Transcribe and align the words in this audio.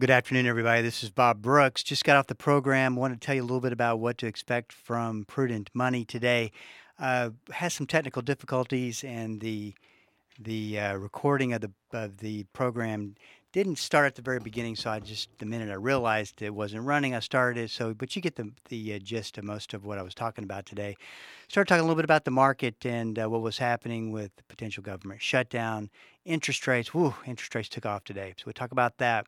Good 0.00 0.08
afternoon, 0.08 0.46
everybody. 0.46 0.80
This 0.80 1.04
is 1.04 1.10
Bob 1.10 1.42
Brooks. 1.42 1.82
Just 1.82 2.04
got 2.04 2.16
off 2.16 2.26
the 2.26 2.34
program. 2.34 2.96
Want 2.96 3.12
to 3.12 3.20
tell 3.20 3.34
you 3.34 3.42
a 3.42 3.44
little 3.44 3.60
bit 3.60 3.74
about 3.74 4.00
what 4.00 4.16
to 4.16 4.26
expect 4.26 4.72
from 4.72 5.26
Prudent 5.26 5.68
Money 5.74 6.06
today. 6.06 6.52
Uh, 6.98 7.28
has 7.50 7.74
some 7.74 7.86
technical 7.86 8.22
difficulties, 8.22 9.04
and 9.04 9.42
the 9.42 9.74
the 10.38 10.80
uh, 10.80 10.94
recording 10.94 11.52
of 11.52 11.60
the 11.60 11.70
of 11.92 12.16
the 12.16 12.44
program 12.54 13.14
didn't 13.52 13.76
start 13.76 14.06
at 14.06 14.14
the 14.14 14.22
very 14.22 14.38
beginning. 14.38 14.74
So 14.74 14.88
I 14.88 15.00
just 15.00 15.28
the 15.36 15.44
minute 15.44 15.70
I 15.70 15.74
realized 15.74 16.40
it 16.40 16.54
wasn't 16.54 16.86
running, 16.86 17.14
I 17.14 17.20
started 17.20 17.64
it. 17.64 17.70
So, 17.70 17.92
but 17.92 18.16
you 18.16 18.22
get 18.22 18.36
the 18.36 18.50
the 18.70 18.94
uh, 18.94 18.98
gist 19.00 19.36
of 19.36 19.44
most 19.44 19.74
of 19.74 19.84
what 19.84 19.98
I 19.98 20.02
was 20.02 20.14
talking 20.14 20.44
about 20.44 20.64
today. 20.64 20.96
Started 21.48 21.68
talking 21.68 21.80
a 21.80 21.84
little 21.84 21.96
bit 21.96 22.06
about 22.06 22.24
the 22.24 22.30
market 22.30 22.86
and 22.86 23.18
uh, 23.18 23.28
what 23.28 23.42
was 23.42 23.58
happening 23.58 24.12
with 24.12 24.34
the 24.36 24.44
potential 24.44 24.82
government 24.82 25.20
shutdown, 25.20 25.90
interest 26.24 26.66
rates. 26.66 26.94
Woo, 26.94 27.14
interest 27.26 27.54
rates 27.54 27.68
took 27.68 27.84
off 27.84 28.04
today. 28.04 28.32
So 28.38 28.44
we 28.46 28.54
talk 28.54 28.72
about 28.72 28.96
that 28.96 29.26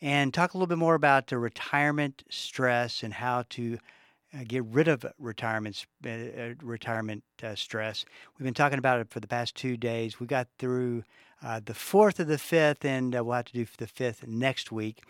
and 0.00 0.32
talk 0.32 0.54
a 0.54 0.56
little 0.56 0.68
bit 0.68 0.78
more 0.78 0.94
about 0.94 1.26
the 1.26 1.38
retirement 1.38 2.22
stress 2.30 3.02
and 3.02 3.14
how 3.14 3.44
to 3.50 3.78
uh, 4.34 4.44
get 4.46 4.64
rid 4.64 4.88
of 4.88 5.06
retirement 5.18 5.86
uh, 6.04 6.10
uh, 6.10 6.54
retirement 6.62 7.24
stress. 7.54 8.04
We've 8.38 8.44
been 8.44 8.54
talking 8.54 8.78
about 8.78 9.00
it 9.00 9.10
for 9.10 9.20
the 9.20 9.26
past 9.26 9.54
two 9.54 9.76
days. 9.76 10.20
We 10.20 10.26
got 10.26 10.48
through 10.58 11.04
the 11.64 11.74
fourth 11.74 12.20
of 12.20 12.26
the 12.26 12.38
fifth, 12.38 12.84
and 12.84 13.14
we'll 13.14 13.32
have 13.32 13.46
to 13.46 13.52
do 13.52 13.66
the 13.78 13.86
fifth 13.86 14.26
next 14.26 14.70
week. 14.72 15.02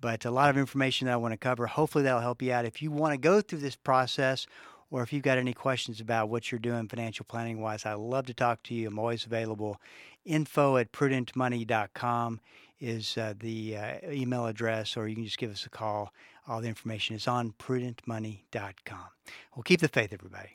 But 0.00 0.24
a 0.24 0.30
lot 0.30 0.50
of 0.50 0.58
information 0.58 1.06
that 1.06 1.14
I 1.14 1.16
want 1.16 1.32
to 1.32 1.38
cover. 1.38 1.66
Hopefully, 1.66 2.04
that'll 2.04 2.20
help 2.20 2.42
you 2.42 2.52
out. 2.52 2.64
If 2.64 2.82
you 2.82 2.90
want 2.90 3.12
to 3.12 3.18
go 3.18 3.40
through 3.40 3.60
this 3.60 3.76
process, 3.76 4.46
or 4.90 5.02
if 5.02 5.12
you've 5.12 5.22
got 5.22 5.38
any 5.38 5.52
questions 5.52 6.00
about 6.00 6.28
what 6.28 6.50
you're 6.50 6.58
doing 6.58 6.88
financial 6.88 7.24
planning 7.24 7.60
wise, 7.60 7.84
I 7.84 7.94
love 7.94 8.26
to 8.26 8.34
talk 8.34 8.62
to 8.64 8.74
you. 8.74 8.88
I'm 8.88 8.98
always 8.98 9.26
available. 9.26 9.80
Info 10.24 10.76
at 10.76 10.92
prudentmoney.com 10.92 12.40
is 12.80 13.16
uh, 13.16 13.34
the 13.38 13.76
uh, 13.76 14.10
email 14.10 14.46
address, 14.46 14.96
or 14.96 15.08
you 15.08 15.14
can 15.14 15.24
just 15.24 15.38
give 15.38 15.50
us 15.50 15.64
a 15.64 15.70
call. 15.70 16.12
All 16.48 16.60
the 16.60 16.68
information 16.68 17.16
is 17.16 17.26
on 17.26 17.54
prudentmoney.com. 17.58 19.06
We'll 19.54 19.62
keep 19.62 19.80
the 19.80 19.88
faith, 19.88 20.12
everybody. 20.12 20.50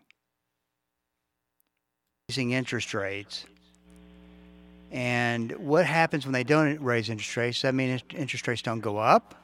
Raising 2.30 2.52
interest 2.52 2.94
rates. 2.94 3.46
And 4.92 5.52
what 5.54 5.86
happens 5.86 6.26
when 6.26 6.34
they 6.34 6.44
don't 6.44 6.80
raise 6.81 7.09
interest 7.09 7.36
rates? 7.38 7.66
I 7.66 7.72
mean, 7.72 8.02
interest 8.14 8.48
rates 8.48 8.62
don't 8.62 8.81
go 8.81 8.98
up. 8.98 9.36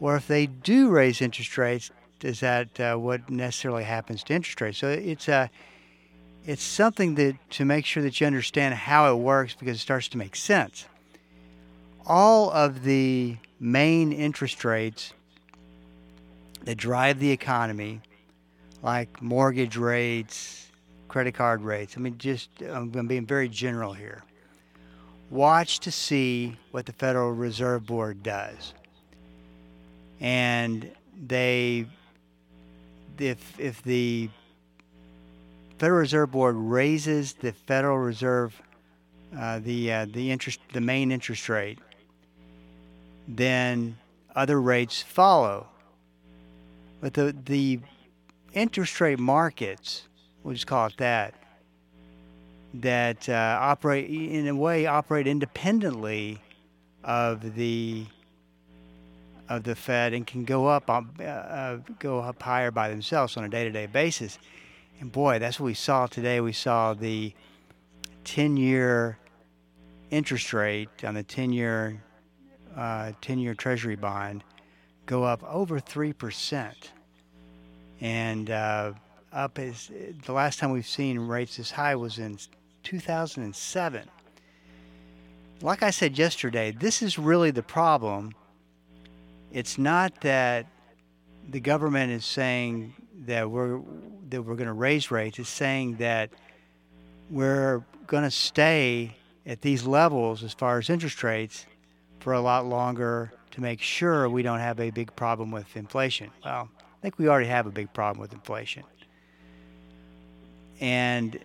Or 0.00 0.16
if 0.16 0.26
they 0.26 0.46
do 0.46 0.88
raise 0.88 1.20
interest 1.20 1.58
rates, 1.58 1.90
is 2.22 2.40
that 2.40 2.80
uh, 2.80 2.96
what 2.96 3.28
necessarily 3.30 3.84
happens 3.84 4.24
to 4.24 4.34
interest 4.34 4.60
rates? 4.60 4.78
So 4.78 4.88
it's 4.88 5.28
a 5.28 5.34
uh, 5.34 5.48
it's 6.46 6.62
something 6.62 7.16
that 7.16 7.36
to 7.50 7.66
make 7.66 7.84
sure 7.84 8.02
that 8.02 8.18
you 8.18 8.26
understand 8.26 8.74
how 8.74 9.12
it 9.12 9.18
works 9.18 9.54
because 9.54 9.76
it 9.76 9.80
starts 9.80 10.08
to 10.08 10.16
make 10.16 10.34
sense 10.34 10.86
all 12.06 12.50
of 12.50 12.82
the 12.82 13.36
main 13.58 14.12
interest 14.12 14.64
rates 14.64 15.12
that 16.64 16.76
drive 16.76 17.18
the 17.18 17.30
economy, 17.30 18.00
like 18.82 19.20
mortgage 19.22 19.76
rates, 19.76 20.70
credit 21.08 21.34
card 21.34 21.62
rates, 21.62 21.94
I 21.96 22.00
mean, 22.00 22.16
just 22.18 22.50
I'm 22.62 22.88
being 23.06 23.26
very 23.26 23.48
general 23.48 23.92
here. 23.92 24.22
Watch 25.30 25.80
to 25.80 25.92
see 25.92 26.56
what 26.72 26.86
the 26.86 26.92
Federal 26.92 27.32
Reserve 27.32 27.86
Board 27.86 28.22
does. 28.22 28.74
And 30.20 30.90
they, 31.26 31.86
if, 33.18 33.58
if 33.58 33.82
the 33.82 34.28
Federal 35.78 36.00
Reserve 36.00 36.32
Board 36.32 36.56
raises 36.56 37.34
the 37.34 37.52
Federal 37.52 37.98
Reserve, 37.98 38.60
uh, 39.38 39.60
the, 39.60 39.92
uh, 39.92 40.06
the 40.12 40.30
interest, 40.30 40.60
the 40.72 40.80
main 40.80 41.12
interest 41.12 41.48
rate, 41.48 41.78
then 43.36 43.98
other 44.34 44.60
rates 44.60 45.02
follow. 45.02 45.68
But 47.00 47.14
the, 47.14 47.34
the 47.44 47.80
interest 48.52 49.00
rate 49.00 49.18
markets, 49.18 50.02
we'll 50.42 50.54
just 50.54 50.66
call 50.66 50.86
it 50.86 50.96
that, 50.98 51.34
that 52.74 53.28
uh, 53.28 53.58
operate 53.60 54.08
in 54.08 54.46
a 54.46 54.54
way 54.54 54.86
operate 54.86 55.26
independently 55.26 56.40
of 57.02 57.54
the 57.54 58.06
of 59.48 59.64
the 59.64 59.74
Fed 59.74 60.12
and 60.12 60.24
can 60.24 60.44
go 60.44 60.68
up 60.68 60.88
uh, 60.88 61.02
uh, 61.24 61.78
go 61.98 62.20
up 62.20 62.40
higher 62.40 62.70
by 62.70 62.88
themselves 62.88 63.36
on 63.36 63.42
a 63.42 63.48
day-to-day 63.48 63.86
basis. 63.86 64.38
And 65.00 65.10
boy, 65.10 65.40
that's 65.40 65.58
what 65.58 65.66
we 65.66 65.74
saw 65.74 66.06
today. 66.06 66.40
We 66.40 66.52
saw 66.52 66.94
the 66.94 67.32
10-year 68.24 69.18
interest 70.10 70.52
rate 70.52 70.90
on 71.02 71.14
the 71.14 71.24
10-year 71.24 72.00
uh, 72.80 73.12
10 73.20 73.38
year 73.38 73.54
Treasury 73.54 73.94
bond 73.94 74.42
go 75.04 75.22
up 75.22 75.44
over 75.44 75.78
3%. 75.78 76.72
And 78.00 78.50
uh, 78.50 78.92
up 79.32 79.58
as 79.58 79.90
the 80.24 80.32
last 80.32 80.58
time 80.58 80.70
we've 80.70 80.86
seen 80.86 81.18
rates 81.18 81.58
this 81.58 81.70
high 81.70 81.94
was 81.94 82.18
in 82.18 82.38
2007. 82.82 84.08
Like 85.62 85.82
I 85.82 85.90
said 85.90 86.16
yesterday, 86.16 86.70
this 86.70 87.02
is 87.02 87.18
really 87.18 87.50
the 87.50 87.62
problem. 87.62 88.32
It's 89.52 89.76
not 89.76 90.22
that 90.22 90.66
the 91.50 91.60
government 91.60 92.12
is 92.12 92.24
saying 92.24 92.94
that 93.26 93.50
we're 93.50 93.80
that 94.30 94.42
we're 94.42 94.54
going 94.54 94.68
to 94.68 94.72
raise 94.72 95.10
rates. 95.10 95.38
It's 95.38 95.50
saying 95.50 95.96
that 95.96 96.30
we're 97.28 97.84
going 98.06 98.22
to 98.22 98.30
stay 98.30 99.16
at 99.44 99.60
these 99.60 99.84
levels 99.84 100.42
as 100.42 100.54
far 100.54 100.78
as 100.78 100.88
interest 100.88 101.22
rates 101.22 101.66
for 102.20 102.32
a 102.32 102.40
lot 102.40 102.66
longer 102.66 103.32
to 103.52 103.60
make 103.60 103.80
sure 103.80 104.28
we 104.28 104.42
don't 104.42 104.60
have 104.60 104.78
a 104.78 104.90
big 104.90 105.14
problem 105.16 105.50
with 105.50 105.76
inflation. 105.76 106.30
Well, 106.44 106.68
I 106.78 107.02
think 107.02 107.18
we 107.18 107.28
already 107.28 107.48
have 107.48 107.66
a 107.66 107.70
big 107.70 107.92
problem 107.92 108.20
with 108.20 108.32
inflation. 108.32 108.84
And 110.80 111.38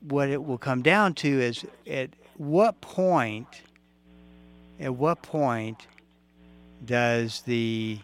what 0.00 0.28
it 0.28 0.42
will 0.42 0.58
come 0.58 0.82
down 0.82 1.14
to 1.14 1.28
is 1.28 1.64
at 1.86 2.10
what 2.36 2.80
point 2.80 3.62
at 4.80 4.94
what 4.94 5.22
point 5.22 5.86
does 6.84 7.42
the 7.42 7.98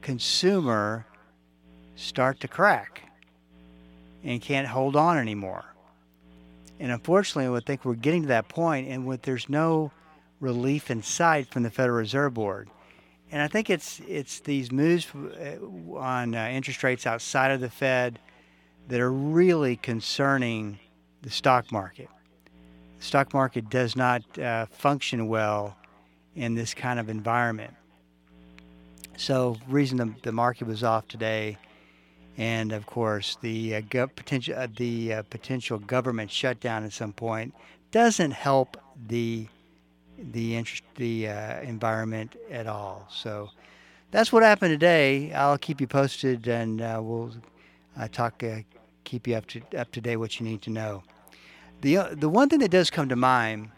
consumer 0.00 1.04
start 1.94 2.40
to 2.40 2.48
crack 2.48 3.02
and 4.24 4.40
can't 4.40 4.66
hold 4.66 4.96
on 4.96 5.18
anymore? 5.18 5.64
And 6.80 6.90
unfortunately, 6.90 7.54
I 7.54 7.60
think 7.60 7.84
we're 7.84 7.94
getting 7.94 8.22
to 8.22 8.28
that 8.28 8.48
point, 8.48 8.88
and 8.88 9.06
with 9.06 9.22
there's 9.22 9.48
no 9.48 9.90
relief 10.40 10.90
in 10.90 11.02
sight 11.02 11.48
from 11.48 11.62
the 11.62 11.70
Federal 11.70 11.98
Reserve 11.98 12.34
Board. 12.34 12.68
And 13.30 13.42
I 13.42 13.48
think 13.48 13.70
it's 13.70 14.00
it's 14.06 14.40
these 14.40 14.70
moves 14.70 15.06
uh, 15.14 15.96
on 15.96 16.34
uh, 16.34 16.48
interest 16.48 16.82
rates 16.82 17.06
outside 17.06 17.50
of 17.50 17.60
the 17.60 17.70
Fed 17.70 18.18
that 18.88 19.00
are 19.00 19.12
really 19.12 19.76
concerning 19.76 20.78
the 21.22 21.30
stock 21.30 21.72
market. 21.72 22.08
The 22.98 23.04
stock 23.04 23.34
market 23.34 23.68
does 23.68 23.96
not 23.96 24.38
uh, 24.38 24.66
function 24.66 25.26
well 25.26 25.76
in 26.36 26.54
this 26.54 26.72
kind 26.72 27.00
of 27.00 27.08
environment. 27.08 27.74
So, 29.16 29.56
reason 29.68 29.96
the, 29.96 30.14
the 30.22 30.32
market 30.32 30.66
was 30.68 30.84
off 30.84 31.08
today, 31.08 31.58
and 32.36 32.72
of 32.72 32.86
course 32.86 33.38
the 33.40 33.76
uh, 33.76 34.06
potential 34.14 34.54
uh, 34.56 34.68
the 34.76 35.14
uh, 35.14 35.22
potential 35.30 35.78
government 35.78 36.30
shutdown 36.30 36.84
at 36.84 36.92
some 36.92 37.12
point 37.12 37.54
doesn't 37.90 38.32
help 38.32 38.76
the 39.08 39.48
the 40.18 40.56
interest, 40.56 40.82
the 40.96 41.28
uh, 41.28 41.60
environment 41.60 42.36
at 42.50 42.66
all. 42.66 43.06
So 43.10 43.50
that's 44.10 44.32
what 44.32 44.42
happened 44.42 44.72
today. 44.72 45.32
I'll 45.32 45.58
keep 45.58 45.80
you 45.80 45.86
posted, 45.86 46.48
and 46.48 46.80
uh, 46.80 47.00
we'll 47.02 47.34
uh, 47.98 48.08
talk, 48.08 48.42
uh, 48.42 48.60
keep 49.04 49.26
you 49.26 49.36
up 49.36 49.46
to 49.48 49.60
up 49.76 49.90
to 49.92 50.00
date 50.00 50.16
what 50.16 50.38
you 50.40 50.46
need 50.46 50.62
to 50.62 50.70
know. 50.70 51.02
The 51.82 51.98
uh, 51.98 52.14
the 52.14 52.28
one 52.28 52.48
thing 52.48 52.60
that 52.60 52.70
does 52.70 52.90
come 52.90 53.08
to 53.08 53.16
mind, 53.16 53.70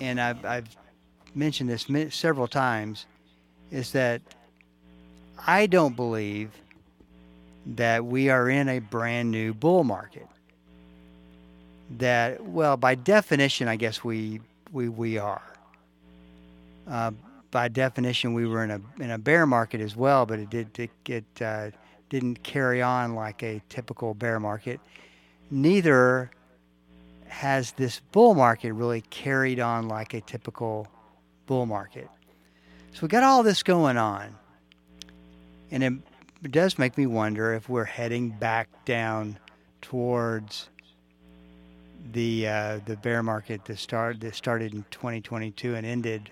and 0.00 0.20
I've, 0.20 0.44
I've 0.44 0.76
mentioned 1.34 1.68
this 1.68 1.86
several 2.14 2.46
times, 2.46 3.06
is 3.70 3.92
that 3.92 4.22
I 5.46 5.66
don't 5.66 5.96
believe 5.96 6.50
that 7.66 8.04
we 8.04 8.30
are 8.30 8.48
in 8.48 8.68
a 8.68 8.78
brand 8.78 9.30
new 9.30 9.52
bull 9.52 9.84
market. 9.84 10.28
That 11.98 12.44
well, 12.44 12.76
by 12.76 12.94
definition, 12.94 13.68
I 13.68 13.76
guess 13.76 14.04
we 14.04 14.40
we 14.72 14.88
we 14.88 15.18
are. 15.18 15.55
Uh, 16.86 17.12
by 17.50 17.68
definition, 17.68 18.34
we 18.34 18.46
were 18.46 18.64
in 18.64 18.70
a 18.70 18.80
in 19.00 19.10
a 19.10 19.18
bear 19.18 19.46
market 19.46 19.80
as 19.80 19.96
well, 19.96 20.26
but 20.26 20.38
it 20.38 20.50
did 20.50 20.90
it, 21.06 21.24
uh, 21.42 21.70
didn't 22.08 22.42
carry 22.42 22.82
on 22.82 23.14
like 23.14 23.42
a 23.42 23.62
typical 23.68 24.14
bear 24.14 24.38
market. 24.38 24.80
Neither 25.50 26.30
has 27.28 27.72
this 27.72 28.00
bull 28.12 28.34
market 28.34 28.72
really 28.72 29.00
carried 29.02 29.60
on 29.60 29.88
like 29.88 30.14
a 30.14 30.20
typical 30.20 30.86
bull 31.46 31.66
market. 31.66 32.08
So 32.92 33.00
we 33.02 33.08
got 33.08 33.22
all 33.22 33.42
this 33.42 33.62
going 33.62 33.96
on, 33.96 34.36
and 35.70 35.82
it, 35.82 35.92
it 36.44 36.52
does 36.52 36.78
make 36.78 36.96
me 36.96 37.06
wonder 37.06 37.52
if 37.54 37.68
we're 37.68 37.84
heading 37.84 38.30
back 38.30 38.68
down 38.84 39.38
towards 39.82 40.68
the 42.12 42.48
uh, 42.48 42.80
the 42.86 42.96
bear 42.96 43.22
market 43.22 43.64
that 43.64 43.78
start 43.78 44.20
that 44.20 44.34
started 44.34 44.72
in 44.72 44.84
2022 44.90 45.74
and 45.74 45.86
ended 45.86 46.30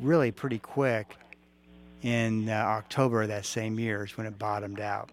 really 0.00 0.30
pretty 0.30 0.58
quick 0.58 1.16
in 2.02 2.48
uh, 2.48 2.52
October 2.52 3.22
of 3.22 3.28
that 3.28 3.46
same 3.46 3.78
year 3.78 4.04
is 4.04 4.16
when 4.16 4.26
it 4.26 4.38
bottomed 4.38 4.80
out. 4.80 5.10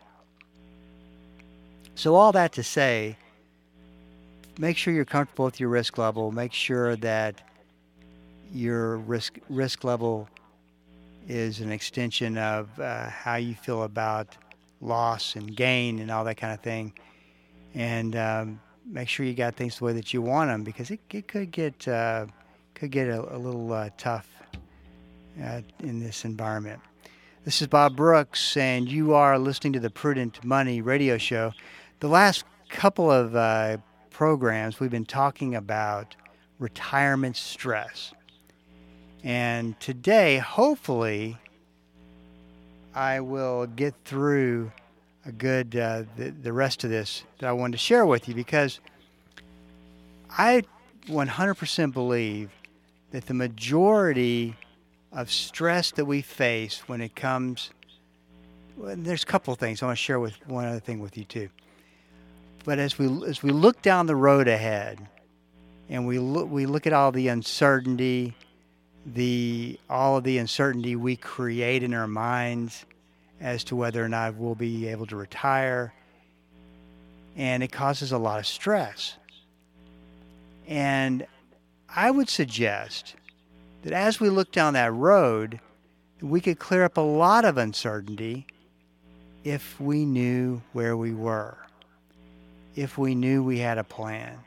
So 1.96 2.16
all 2.16 2.32
that 2.32 2.54
to 2.54 2.64
say, 2.64 3.18
make 4.58 4.78
sure 4.78 4.94
you're 4.94 5.06
comfortable 5.06 5.46
with 5.46 5.60
your 5.60 5.70
risk 5.70 5.98
level. 5.98 6.32
Make 6.32 6.54
sure 6.54 6.96
that 6.98 7.42
your 8.54 8.98
risk 8.98 9.40
risk 9.50 9.84
level 9.84 10.28
is 11.28 11.62
an 11.62 11.72
extension 11.72 12.38
of 12.38 12.68
uh, 12.80 13.10
how 13.10 13.36
you 13.36 13.56
feel 13.56 13.84
about 13.84 14.28
loss 14.82 15.36
and 15.36 15.56
gain 15.56 16.00
and 16.00 16.12
all 16.12 16.24
that 16.26 16.38
kind 16.38 16.54
of 16.54 16.60
thing. 16.60 16.94
And 17.74 18.16
um, 18.16 18.60
make 18.86 19.08
sure 19.08 19.26
you 19.26 19.34
got 19.34 19.56
things 19.56 19.80
the 19.80 19.86
way 19.86 19.94
that 19.94 20.14
you 20.14 20.22
want 20.22 20.50
them 20.50 20.64
because 20.64 20.92
it, 20.92 21.00
it 21.10 21.28
could 21.28 21.52
get 21.52 21.88
uh, 21.88 22.26
could 22.76 22.92
get 22.92 23.08
a, 23.08 23.36
a 23.36 23.38
little 23.38 23.72
uh, 23.72 23.90
tough 23.98 24.28
in 25.38 26.00
this 26.00 26.26
environment. 26.26 26.80
This 27.46 27.62
is 27.62 27.68
Bob 27.68 27.96
Brooks, 27.96 28.56
and 28.56 28.90
you 28.90 29.14
are 29.14 29.38
listening 29.38 29.74
to 29.74 29.80
the 29.80 29.90
Prudent 29.90 30.44
Money 30.44 30.82
Radio 30.82 31.18
Show. 31.18 31.52
The 32.00 32.08
last 32.08 32.46
couple 32.70 33.12
of 33.12 33.36
uh, 33.36 33.78
programs, 34.12 34.80
we've 34.80 34.92
been 34.92 35.06
talking 35.06 35.56
about 35.56 36.16
retirement 36.60 37.36
stress. 37.36 38.14
And 39.24 39.80
today, 39.80 40.38
hopefully, 40.38 41.38
I 42.96 43.20
will 43.20 43.66
get 43.68 43.94
through 44.06 44.72
a 45.26 45.32
good 45.32 45.76
uh, 45.76 46.04
the, 46.18 46.32
the 46.32 46.54
rest 46.54 46.84
of 46.84 46.90
this 46.90 47.24
that 47.40 47.48
I 47.48 47.54
wanted 47.54 47.74
to 47.74 47.78
share 47.78 48.06
with 48.06 48.28
you 48.28 48.36
because 48.36 48.80
I 50.30 50.64
100% 51.08 51.94
believe 51.94 52.52
that 53.12 53.26
the 53.26 53.34
majority 53.34 54.56
of 55.14 55.32
stress 55.32 55.92
that 55.92 56.06
we 56.06 56.22
face 56.22 56.84
when 56.88 57.02
it 57.02 57.16
comes 57.16 57.70
well, 58.76 58.96
there's 58.98 59.24
a 59.24 59.28
couple 59.28 59.54
of 59.54 59.60
things 59.60 59.84
I 59.84 59.86
want 59.86 59.98
to 59.98 60.04
share 60.04 60.20
with 60.20 60.34
one 60.48 60.66
other 60.66 60.80
thing 60.80 61.00
with 61.00 61.16
you 61.18 61.26
too. 61.26 61.50
But 62.66 62.80
as 62.80 62.98
we 62.98 63.08
as 63.28 63.44
we 63.44 63.52
look 63.52 63.82
down 63.82 64.08
the 64.08 64.16
road 64.16 64.48
ahead 64.48 65.08
and 65.90 66.08
we 66.08 66.18
look 66.18 66.50
we 66.50 66.66
look 66.66 66.88
at 66.88 66.94
all 66.94 67.12
the 67.12 67.28
uncertainty 67.28 68.34
the 69.06 69.80
all 69.90 70.18
of 70.18 70.24
the 70.24 70.38
uncertainty 70.38 70.96
we 70.96 71.16
create 71.16 71.84
in 71.84 71.94
our 71.94 72.08
minds 72.08 72.86
as 73.42 73.64
to 73.66 73.76
whether 73.76 74.04
or 74.04 74.08
not 74.08 74.36
we'll 74.36 74.56
be 74.56 74.88
able 74.88 75.06
to 75.06 75.16
retire 75.16 75.94
and 77.36 77.62
it 77.62 77.72
causes 77.72 78.12
a 78.14 78.18
lot 78.18 78.40
of 78.40 78.48
stress 78.48 79.18
and 80.68 81.28
i 81.90 82.10
would 82.10 82.30
suggest 82.30 83.16
that 83.84 83.94
as 83.94 84.20
we 84.20 84.30
look 84.30 84.52
down 84.52 84.74
that 84.74 84.94
road 84.94 85.60
we 86.22 86.42
could 86.42 86.60
clear 86.60 86.84
up 86.84 86.98
a 86.98 87.02
lot 87.02 87.46
of 87.46 87.58
uncertainty 87.58 88.48
if 89.44 89.80
we 89.80 90.06
knew 90.06 90.62
where 90.72 90.98
we 90.98 91.14
were 91.14 91.58
if 92.76 92.98
we 92.98 93.14
knew 93.14 93.44
we 93.44 93.60
had 93.60 93.78
a 93.78 93.84
plan 93.84 94.40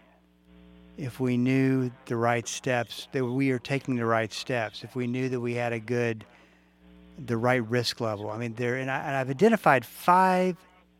if 0.98 1.20
we 1.20 1.36
knew 1.36 1.90
the 2.06 2.16
right 2.16 2.46
steps, 2.48 3.08
that 3.12 3.24
we 3.24 3.50
are 3.50 3.58
taking 3.58 3.96
the 3.96 4.06
right 4.06 4.32
steps, 4.32 4.82
if 4.82 4.96
we 4.96 5.06
knew 5.06 5.28
that 5.28 5.40
we 5.40 5.54
had 5.54 5.72
a 5.72 5.78
good, 5.78 6.24
the 7.26 7.36
right 7.36 7.66
risk 7.68 8.00
level. 8.00 8.30
I 8.30 8.38
mean, 8.38 8.54
there, 8.54 8.76
and, 8.76 8.90
I, 8.90 8.98
and 9.00 9.16
I've 9.16 9.30
identified 9.30 9.84
five 9.84 10.56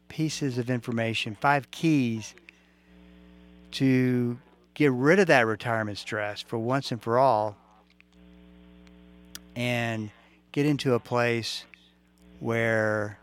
pieces 0.08 0.58
of 0.58 0.68
information, 0.68 1.34
five 1.34 1.70
keys 1.70 2.34
to 3.72 4.38
get 4.74 4.92
rid 4.92 5.18
of 5.18 5.28
that 5.28 5.46
retirement 5.46 5.98
stress 5.98 6.42
for 6.42 6.58
once 6.58 6.92
and 6.92 7.02
for 7.02 7.18
all 7.18 7.56
and 9.56 10.10
get 10.52 10.66
into 10.66 10.94
a 10.94 11.00
place 11.00 11.64
where 12.38 13.18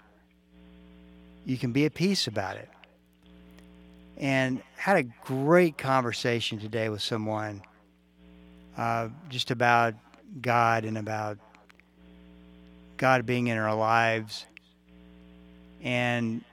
you 1.46 1.58
can 1.58 1.72
be 1.72 1.86
at 1.86 1.94
peace 1.94 2.28
about 2.28 2.58
it 2.58 2.70
and 4.18 4.62
had 4.76 4.98
a 4.98 5.04
great 5.04 5.78
conversation 5.78 6.60
today 6.60 6.90
with 6.90 7.02
someone 7.02 7.62
uh, 8.78 9.10
just 9.30 9.52
about 9.52 9.94
God 10.42 10.86
and 10.86 10.98
about 10.98 11.38
God 12.98 13.26
being 13.26 13.48
in 13.48 13.58
our 13.58 13.76
lives. 13.76 14.46
And 15.84 16.44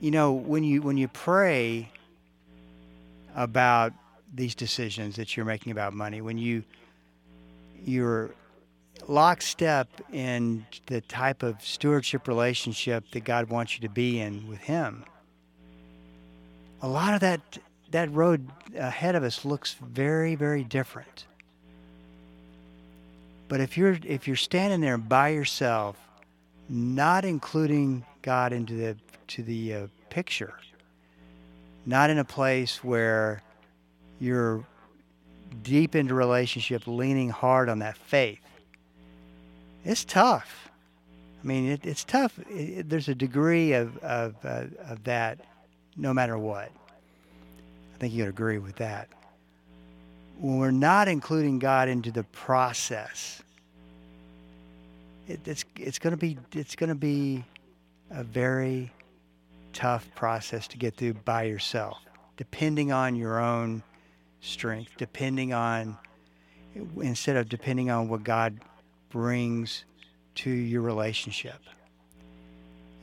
you 0.00 0.10
know, 0.10 0.32
when 0.32 0.62
you 0.64 0.82
when 0.82 0.96
you 0.96 1.08
pray 1.08 1.90
about 3.34 3.92
these 4.32 4.54
decisions 4.54 5.16
that 5.16 5.36
you're 5.36 5.46
making 5.46 5.72
about 5.72 5.92
money, 5.94 6.20
when 6.20 6.38
you 6.38 6.64
you're 7.84 8.30
lockstep 9.06 9.88
in 10.12 10.66
the 10.86 11.00
type 11.02 11.42
of 11.42 11.62
stewardship 11.62 12.26
relationship 12.26 13.04
that 13.12 13.24
God 13.24 13.48
wants 13.48 13.74
you 13.74 13.80
to 13.80 13.88
be 13.88 14.20
in 14.20 14.48
with 14.48 14.60
Him. 14.60 15.04
A 16.82 16.88
lot 16.88 17.14
of 17.14 17.20
that 17.20 17.58
that 17.90 18.12
road 18.12 18.48
ahead 18.76 19.14
of 19.14 19.22
us 19.22 19.44
looks 19.44 19.74
very 19.74 20.34
very 20.34 20.64
different. 20.64 21.26
But 23.48 23.60
if 23.60 23.76
you're 23.76 23.98
if 24.04 24.26
you're 24.26 24.36
standing 24.36 24.80
there 24.80 24.98
by 24.98 25.28
yourself 25.28 25.96
not 26.68 27.24
including 27.24 28.04
god 28.22 28.52
into 28.52 28.74
the 28.74 28.96
to 29.26 29.42
the 29.42 29.74
uh, 29.74 29.86
picture 30.10 30.54
not 31.86 32.10
in 32.10 32.18
a 32.18 32.24
place 32.24 32.84
where 32.84 33.42
you're 34.20 34.64
deep 35.62 35.94
into 35.94 36.14
relationship 36.14 36.86
leaning 36.86 37.30
hard 37.30 37.70
on 37.70 37.78
that 37.78 37.96
faith 37.96 38.40
it's 39.88 40.04
tough 40.04 40.70
i 41.42 41.46
mean 41.46 41.70
it, 41.70 41.84
it's 41.84 42.04
tough 42.04 42.38
it, 42.50 42.88
there's 42.88 43.08
a 43.08 43.14
degree 43.14 43.72
of 43.72 43.96
of, 43.98 44.34
uh, 44.44 44.64
of 44.88 45.02
that 45.04 45.38
no 45.98 46.14
matter 46.14 46.38
what. 46.38 46.70
I 47.94 47.98
think 47.98 48.14
you'd 48.14 48.28
agree 48.28 48.58
with 48.58 48.76
that. 48.76 49.08
When 50.38 50.58
we're 50.58 50.70
not 50.70 51.08
including 51.08 51.58
God 51.58 51.88
into 51.88 52.12
the 52.12 52.22
process, 52.22 53.42
it, 55.26 55.40
it's 55.46 55.64
it's 55.76 55.98
going 55.98 56.12
to 56.12 56.16
be 56.16 56.38
it's 56.52 56.76
going 56.76 56.88
to 56.88 56.94
be 56.94 57.44
a 58.10 58.22
very 58.22 58.92
tough 59.72 60.08
process 60.14 60.68
to 60.68 60.78
get 60.78 60.94
through 60.94 61.14
by 61.14 61.42
yourself, 61.42 61.98
depending 62.36 62.92
on 62.92 63.16
your 63.16 63.40
own 63.40 63.82
strength, 64.40 64.92
depending 64.96 65.52
on 65.52 65.98
instead 67.00 67.34
of 67.34 67.48
depending 67.48 67.90
on 67.90 68.08
what 68.08 68.22
God 68.22 68.60
brings 69.10 69.84
to 70.36 70.50
your 70.50 70.82
relationship. 70.82 71.60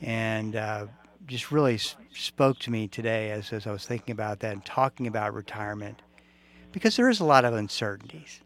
And 0.02 0.56
uh, 0.56 0.86
just 1.26 1.50
really 1.50 1.78
spoke 2.14 2.58
to 2.60 2.70
me 2.70 2.88
today 2.88 3.30
as, 3.30 3.52
as 3.52 3.66
I 3.66 3.72
was 3.72 3.86
thinking 3.86 4.12
about 4.12 4.40
that 4.40 4.52
and 4.52 4.64
talking 4.64 5.06
about 5.06 5.34
retirement 5.34 6.00
because 6.72 6.96
there 6.96 7.08
is 7.08 7.20
a 7.20 7.24
lot 7.24 7.44
of 7.44 7.54
uncertainties. 7.54 8.40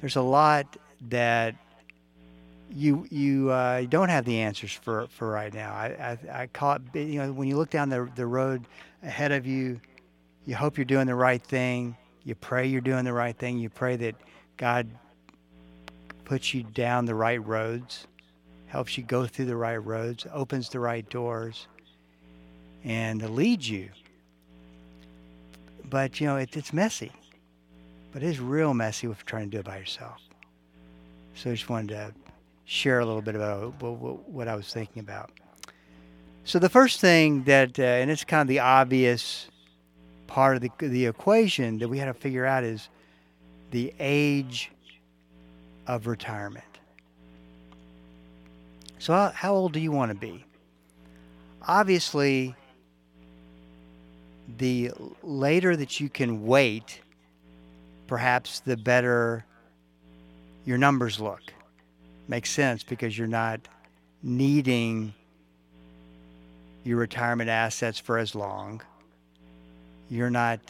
There's 0.00 0.16
a 0.16 0.22
lot 0.22 0.76
that 1.08 1.54
you 2.70 3.06
you 3.10 3.50
uh, 3.50 3.82
don't 3.82 4.08
have 4.08 4.24
the 4.24 4.40
answers 4.40 4.72
for, 4.72 5.06
for 5.08 5.30
right 5.30 5.52
now. 5.52 5.72
I, 5.72 6.18
I, 6.32 6.42
I 6.42 6.46
call 6.46 6.76
it, 6.76 6.82
you 6.94 7.20
know, 7.20 7.32
when 7.32 7.48
you 7.48 7.56
look 7.56 7.70
down 7.70 7.88
the, 7.88 8.10
the 8.14 8.26
road 8.26 8.66
ahead 9.02 9.32
of 9.32 9.46
you, 9.46 9.80
you 10.46 10.56
hope 10.56 10.76
you're 10.78 10.84
doing 10.84 11.06
the 11.06 11.14
right 11.14 11.42
thing. 11.42 11.96
You 12.24 12.34
pray 12.34 12.66
you're 12.66 12.80
doing 12.80 13.04
the 13.04 13.12
right 13.12 13.36
thing. 13.36 13.58
You 13.58 13.68
pray 13.68 13.96
that 13.96 14.14
God 14.56 14.88
puts 16.24 16.54
you 16.54 16.62
down 16.62 17.04
the 17.04 17.14
right 17.14 17.44
roads, 17.44 18.06
helps 18.66 18.96
you 18.96 19.04
go 19.04 19.26
through 19.26 19.46
the 19.46 19.56
right 19.56 19.76
roads, 19.76 20.26
opens 20.32 20.68
the 20.68 20.80
right 20.80 21.08
doors 21.10 21.66
and 22.84 23.22
leads 23.30 23.68
you. 23.68 23.90
But, 25.88 26.20
you 26.20 26.26
know, 26.26 26.36
it, 26.36 26.56
it's 26.56 26.72
messy. 26.72 27.12
But 28.12 28.22
it 28.22 28.26
is 28.26 28.40
real 28.40 28.74
messy 28.74 29.06
you're 29.06 29.16
trying 29.26 29.50
to 29.50 29.56
do 29.56 29.60
it 29.60 29.64
by 29.64 29.78
yourself. 29.78 30.20
So 31.34 31.50
I 31.50 31.54
just 31.54 31.68
wanted 31.68 31.88
to 31.88 32.14
share 32.64 33.00
a 33.00 33.06
little 33.06 33.22
bit 33.22 33.34
about 33.34 33.80
what, 33.82 34.28
what 34.28 34.48
I 34.48 34.54
was 34.54 34.72
thinking 34.72 35.00
about. 35.00 35.30
So 36.44 36.58
the 36.58 36.68
first 36.68 37.00
thing 37.00 37.44
that, 37.44 37.78
uh, 37.78 37.82
and 37.82 38.10
it's 38.10 38.24
kind 38.24 38.42
of 38.42 38.48
the 38.48 38.58
obvious 38.58 39.48
part 40.26 40.56
of 40.56 40.62
the, 40.62 40.70
the 40.78 41.06
equation 41.06 41.78
that 41.78 41.88
we 41.88 41.98
had 41.98 42.06
to 42.06 42.14
figure 42.14 42.44
out 42.44 42.64
is 42.64 42.88
the 43.70 43.92
age 44.00 44.70
of 45.86 46.06
retirement. 46.06 46.64
So 48.98 49.32
how, 49.34 49.54
old 49.54 49.72
do 49.72 49.80
you 49.80 49.90
want 49.90 50.12
to 50.12 50.16
be? 50.16 50.44
Obviously, 51.66 52.54
the 54.58 54.92
later 55.22 55.74
that 55.76 55.98
you 55.98 56.08
can 56.08 56.46
wait, 56.46 57.00
perhaps 58.06 58.60
the 58.60 58.76
better 58.76 59.44
your 60.64 60.78
numbers 60.78 61.18
look. 61.18 61.42
Makes 62.28 62.50
sense 62.50 62.84
because 62.84 63.18
you're 63.18 63.26
not 63.26 63.60
needing 64.22 65.14
your 66.84 66.98
retirement 66.98 67.50
assets 67.50 67.98
for 67.98 68.18
as 68.18 68.34
long. 68.34 68.82
You're 70.08 70.30
not 70.30 70.60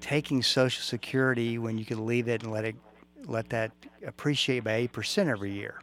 taking 0.00 0.42
Social 0.42 0.82
Security 0.82 1.58
when 1.58 1.78
you 1.78 1.84
can 1.84 2.06
leave 2.06 2.28
it 2.28 2.42
and 2.42 2.52
let 2.52 2.64
it 2.64 2.76
let 3.26 3.48
that 3.50 3.72
appreciate 4.06 4.64
by 4.64 4.74
eight 4.74 4.92
percent 4.92 5.28
every 5.28 5.52
year. 5.52 5.80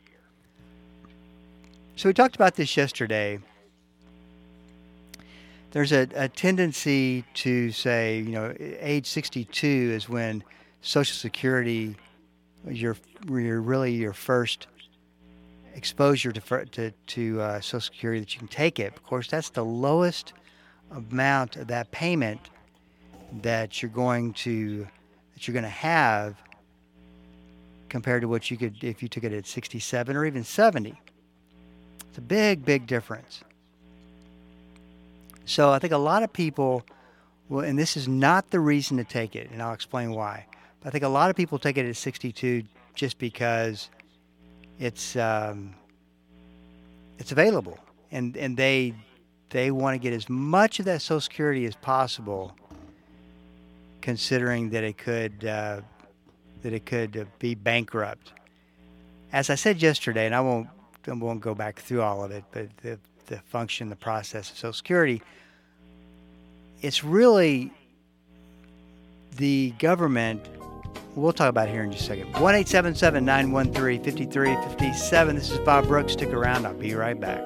So 1.95 2.09
we 2.09 2.13
talked 2.13 2.35
about 2.35 2.55
this 2.55 2.75
yesterday. 2.75 3.39
There's 5.71 5.91
a, 5.91 6.07
a 6.15 6.27
tendency 6.27 7.23
to 7.35 7.71
say, 7.71 8.19
you 8.19 8.31
know, 8.31 8.53
age 8.59 9.07
62 9.07 9.67
is 9.67 10.09
when 10.09 10.43
Social 10.81 11.15
Security, 11.15 11.95
your, 12.67 12.95
your 13.27 13.61
really 13.61 13.93
your 13.93 14.13
first 14.13 14.67
exposure 15.75 16.31
to 16.31 16.65
to, 16.65 16.91
to 16.91 17.41
uh, 17.41 17.61
Social 17.61 17.81
Security 17.81 18.19
that 18.21 18.33
you 18.33 18.39
can 18.39 18.47
take 18.47 18.79
it. 18.79 18.95
Of 18.95 19.03
course, 19.03 19.27
that's 19.27 19.49
the 19.49 19.65
lowest 19.65 20.33
amount 20.91 21.55
of 21.55 21.67
that 21.67 21.91
payment 21.91 22.49
that 23.41 23.81
you're 23.81 23.91
going 23.91 24.33
to 24.33 24.87
that 25.33 25.47
you're 25.47 25.53
going 25.53 25.63
to 25.63 25.69
have 25.69 26.35
compared 27.93 28.23
to 28.23 28.27
what 28.27 28.49
you 28.49 28.57
could 28.57 28.83
if 28.83 29.03
you 29.03 29.07
took 29.07 29.23
it 29.23 29.31
at 29.31 29.45
67 29.45 30.15
or 30.15 30.25
even 30.25 30.43
70. 30.43 30.99
It's 32.09 32.17
a 32.17 32.21
big, 32.21 32.65
big 32.65 32.87
difference. 32.87 33.41
So 35.45 35.69
I 35.69 35.77
think 35.77 35.93
a 35.93 35.97
lot 35.99 36.23
of 36.23 36.33
people, 36.33 36.83
well, 37.49 37.63
and 37.63 37.77
this 37.77 37.95
is 37.95 38.07
not 38.07 38.49
the 38.49 38.59
reason 38.59 38.97
to 38.97 39.03
take 39.03 39.35
it, 39.35 39.51
and 39.51 39.61
I'll 39.61 39.75
explain 39.75 40.11
why. 40.11 40.47
But 40.79 40.87
I 40.87 40.89
think 40.89 41.03
a 41.03 41.07
lot 41.07 41.29
of 41.29 41.35
people 41.35 41.59
take 41.59 41.77
it 41.77 41.85
at 41.87 41.95
62 41.95 42.63
just 42.95 43.19
because 43.19 43.91
it's 44.79 45.15
um, 45.15 45.75
it's 47.19 47.31
available, 47.31 47.77
and 48.11 48.35
and 48.37 48.57
they 48.57 48.95
they 49.51 49.69
want 49.69 49.93
to 49.93 49.99
get 49.99 50.13
as 50.13 50.27
much 50.27 50.79
of 50.79 50.85
that 50.85 51.03
Social 51.03 51.21
Security 51.21 51.67
as 51.67 51.75
possible, 51.75 52.55
considering 54.01 54.71
that 54.71 54.83
it 54.83 54.97
could 54.97 55.45
uh, 55.45 55.81
that 56.63 56.73
it 56.73 56.85
could 56.85 57.27
be 57.39 57.55
bankrupt. 57.55 58.33
As 59.31 59.49
I 59.49 59.55
said 59.55 59.81
yesterday, 59.81 60.25
and 60.25 60.35
I 60.35 60.41
won't 60.41 60.67
I 61.07 61.13
won't 61.13 61.41
go 61.41 61.53
back 61.53 61.79
through 61.79 62.01
all 62.01 62.23
of 62.23 62.31
it, 62.31 62.43
but 62.51 62.75
the 62.77 62.99
the 63.27 63.37
function, 63.37 63.89
the 63.89 63.95
process 63.95 64.49
of 64.49 64.57
Social 64.57 64.73
Security, 64.73 65.21
it's 66.81 67.03
really 67.03 67.71
the 69.37 69.73
government 69.79 70.45
We'll 71.15 71.33
talk 71.33 71.49
about 71.49 71.69
here 71.69 71.83
in 71.83 71.91
just 71.91 72.05
a 72.05 72.07
second. 72.07 72.33
1 72.33 72.55
877 72.55 73.23
913 73.23 74.03
5357. 74.03 75.35
This 75.35 75.51
is 75.51 75.59
Bob 75.59 75.87
Brooks. 75.87 76.13
Stick 76.13 76.29
around. 76.29 76.65
I'll 76.65 76.73
be 76.73 76.95
right 76.95 77.19
back. 77.19 77.41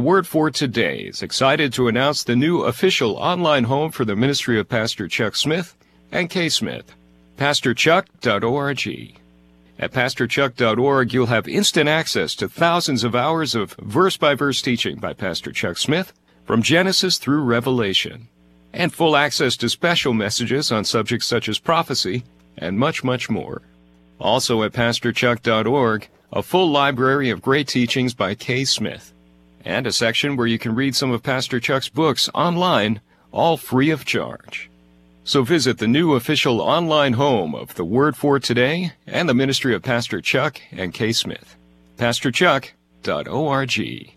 The 0.00 0.06
Word 0.06 0.26
for 0.26 0.50
Today 0.50 1.00
is 1.00 1.20
excited 1.20 1.74
to 1.74 1.86
announce 1.86 2.24
the 2.24 2.34
new 2.34 2.62
official 2.62 3.16
online 3.16 3.64
home 3.64 3.90
for 3.90 4.06
the 4.06 4.16
ministry 4.16 4.58
of 4.58 4.66
Pastor 4.66 5.08
Chuck 5.08 5.36
Smith 5.36 5.76
and 6.10 6.30
Kay 6.30 6.48
Smith, 6.48 6.94
pastorchuck.org. 7.36 9.20
At 9.78 9.92
PastorChuck.org, 9.92 11.12
you'll 11.12 11.26
have 11.26 11.46
instant 11.46 11.90
access 11.90 12.34
to 12.36 12.48
thousands 12.48 13.04
of 13.04 13.14
hours 13.14 13.54
of 13.54 13.72
verse 13.74 14.16
by 14.16 14.34
verse 14.34 14.62
teaching 14.62 14.96
by 14.96 15.12
Pastor 15.12 15.52
Chuck 15.52 15.76
Smith 15.76 16.14
from 16.46 16.62
Genesis 16.62 17.18
through 17.18 17.42
Revelation, 17.42 18.28
and 18.72 18.94
full 18.94 19.14
access 19.14 19.54
to 19.58 19.68
special 19.68 20.14
messages 20.14 20.72
on 20.72 20.86
subjects 20.86 21.26
such 21.26 21.46
as 21.46 21.58
prophecy 21.58 22.24
and 22.56 22.78
much, 22.78 23.04
much 23.04 23.28
more. 23.28 23.60
Also 24.18 24.62
at 24.62 24.72
PastorChuck.org, 24.72 26.08
a 26.32 26.42
full 26.42 26.70
library 26.70 27.28
of 27.28 27.42
great 27.42 27.68
teachings 27.68 28.14
by 28.14 28.34
Kay 28.34 28.64
Smith, 28.64 29.12
and 29.64 29.86
a 29.86 29.92
section 29.92 30.36
where 30.36 30.46
you 30.46 30.58
can 30.58 30.74
read 30.74 30.94
some 30.94 31.10
of 31.10 31.22
Pastor 31.22 31.60
Chuck's 31.60 31.88
books 31.88 32.28
online, 32.34 33.00
all 33.32 33.56
free 33.56 33.90
of 33.90 34.04
charge. 34.04 34.70
So 35.24 35.42
visit 35.42 35.78
the 35.78 35.86
new 35.86 36.14
official 36.14 36.60
online 36.60 37.12
home 37.12 37.54
of 37.54 37.74
the 37.74 37.84
Word 37.84 38.16
for 38.16 38.38
Today 38.38 38.92
and 39.06 39.28
the 39.28 39.34
ministry 39.34 39.74
of 39.74 39.82
Pastor 39.82 40.20
Chuck 40.20 40.60
and 40.72 40.94
Kay 40.94 41.12
Smith. 41.12 41.56
PastorChuck.org. 41.98 44.10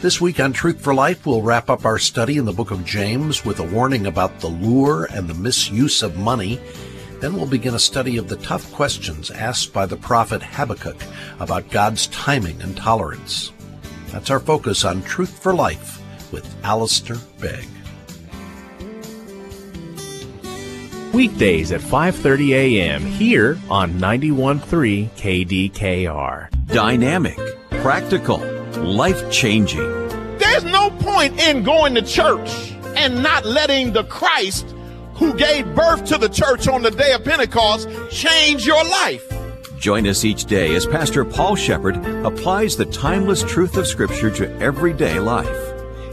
This 0.00 0.20
week 0.20 0.38
on 0.38 0.52
Truth 0.52 0.80
for 0.80 0.94
Life, 0.94 1.26
we'll 1.26 1.42
wrap 1.42 1.68
up 1.68 1.84
our 1.84 1.98
study 1.98 2.38
in 2.38 2.44
the 2.44 2.52
book 2.52 2.70
of 2.70 2.84
James 2.84 3.44
with 3.44 3.58
a 3.58 3.64
warning 3.64 4.06
about 4.06 4.38
the 4.38 4.46
lure 4.46 5.08
and 5.12 5.28
the 5.28 5.34
misuse 5.34 6.02
of 6.02 6.16
money. 6.16 6.60
Then 7.20 7.34
we'll 7.34 7.46
begin 7.46 7.74
a 7.74 7.80
study 7.80 8.16
of 8.16 8.28
the 8.28 8.36
tough 8.36 8.72
questions 8.72 9.30
asked 9.30 9.72
by 9.72 9.86
the 9.86 9.96
prophet 9.96 10.42
Habakkuk 10.42 11.02
about 11.40 11.70
God's 11.70 12.06
timing 12.08 12.60
and 12.62 12.76
tolerance. 12.76 13.52
That's 14.12 14.30
our 14.30 14.40
focus 14.40 14.84
on 14.84 15.02
Truth 15.02 15.42
for 15.42 15.52
Life 15.52 16.00
with 16.32 16.46
Alistair 16.64 17.16
Begg. 17.40 17.66
Weekdays 21.12 21.72
at 21.72 21.80
5:30 21.80 22.50
a.m. 22.54 23.02
here 23.02 23.58
on 23.68 23.94
91.3 23.94 25.08
KDKR. 25.16 26.48
Dynamic, 26.66 27.38
practical, 27.82 28.38
life-changing. 28.76 30.38
There's 30.38 30.64
no 30.64 30.90
point 30.90 31.40
in 31.40 31.64
going 31.64 31.94
to 31.96 32.02
church 32.02 32.72
and 32.94 33.22
not 33.22 33.44
letting 33.44 33.92
the 33.92 34.04
Christ 34.04 34.74
who 35.18 35.34
gave 35.34 35.74
birth 35.74 36.04
to 36.06 36.18
the 36.18 36.28
church 36.28 36.68
on 36.68 36.82
the 36.82 36.90
day 36.90 37.12
of 37.12 37.24
Pentecost 37.24 37.88
change 38.10 38.66
your 38.66 38.82
life. 38.84 39.32
Join 39.78 40.06
us 40.06 40.24
each 40.24 40.44
day 40.44 40.74
as 40.74 40.86
Pastor 40.86 41.24
Paul 41.24 41.54
Sheppard 41.54 41.96
applies 42.24 42.76
the 42.76 42.86
timeless 42.86 43.42
truth 43.42 43.76
of 43.76 43.86
Scripture 43.86 44.30
to 44.30 44.50
everyday 44.60 45.20
life. 45.20 45.48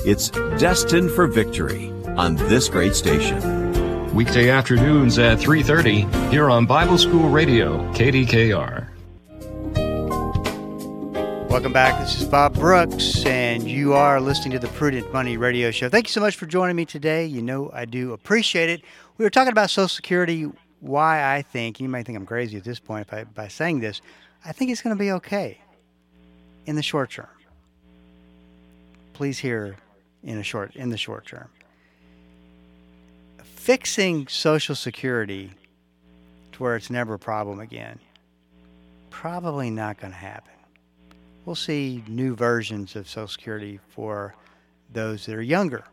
It's 0.06 0.30
destined 0.60 1.12
for 1.12 1.26
victory 1.26 1.92
on 2.16 2.36
this 2.36 2.70
great 2.70 2.96
station. 2.96 4.14
Weekday 4.14 4.50
afternoons 4.50 5.18
at 5.18 5.40
3:30 5.40 6.08
here 6.30 6.50
on 6.50 6.66
Bible 6.66 6.98
School 6.98 7.30
Radio, 7.30 7.92
KDKR. 7.94 8.85
Welcome 11.56 11.72
back. 11.72 11.98
This 12.02 12.22
is 12.22 12.28
Bob 12.28 12.54
Brooks, 12.54 13.26
and 13.26 13.64
you 13.64 13.94
are 13.94 14.20
listening 14.20 14.52
to 14.52 14.60
the 14.60 14.68
Prudent 14.74 15.14
Money 15.14 15.38
Radio 15.38 15.72
Show. 15.72 15.88
Thank 15.88 16.08
you 16.08 16.12
so 16.12 16.20
much 16.20 16.36
for 16.36 16.46
joining 16.46 16.76
me 16.76 16.84
today. 16.84 17.26
You 17.26 17.42
know 17.42 17.72
I 17.74 17.86
do 17.86 18.12
appreciate 18.12 18.70
it. 18.70 18.82
We 19.18 19.24
were 19.24 19.30
talking 19.30 19.54
about 19.54 19.70
Social 19.70 19.88
Security, 19.88 20.52
why 20.82 21.34
I 21.34 21.44
think, 21.44 21.80
you 21.80 21.88
might 21.88 22.06
think 22.06 22.18
I'm 22.18 22.26
crazy 22.26 22.58
at 22.58 22.66
this 22.66 22.78
point 22.78 23.08
by, 23.08 23.24
by 23.24 23.48
saying 23.48 23.80
this, 23.80 24.02
I 24.44 24.52
think 24.52 24.70
it's 24.70 24.82
going 24.82 24.98
to 24.98 25.00
be 25.00 25.14
okay 25.14 25.58
in 26.66 26.76
the 26.76 26.84
short 26.84 27.12
term. 27.12 27.30
Please 29.14 29.40
hear 29.40 29.78
in 30.26 30.38
a 30.38 30.44
short 30.44 30.76
in 30.76 30.90
the 30.90 30.98
short 30.98 31.26
term. 31.26 31.48
Fixing 33.42 34.28
Social 34.28 34.76
Security 34.76 35.52
to 36.52 36.64
where 36.64 36.76
it's 36.76 36.90
never 36.90 37.14
a 37.14 37.20
problem 37.20 37.62
again, 37.62 37.98
probably 39.10 39.70
not 39.70 39.98
going 39.98 40.12
to 40.12 40.20
happen. 40.20 40.52
We'll 41.46 41.56
see 41.56 42.04
new 42.08 42.36
versions 42.36 42.96
of 42.96 43.08
Social 43.08 43.28
Security 43.28 43.80
for 43.90 44.34
those 44.92 45.26
that 45.28 45.36
are 45.36 45.42
younger. 45.42 45.84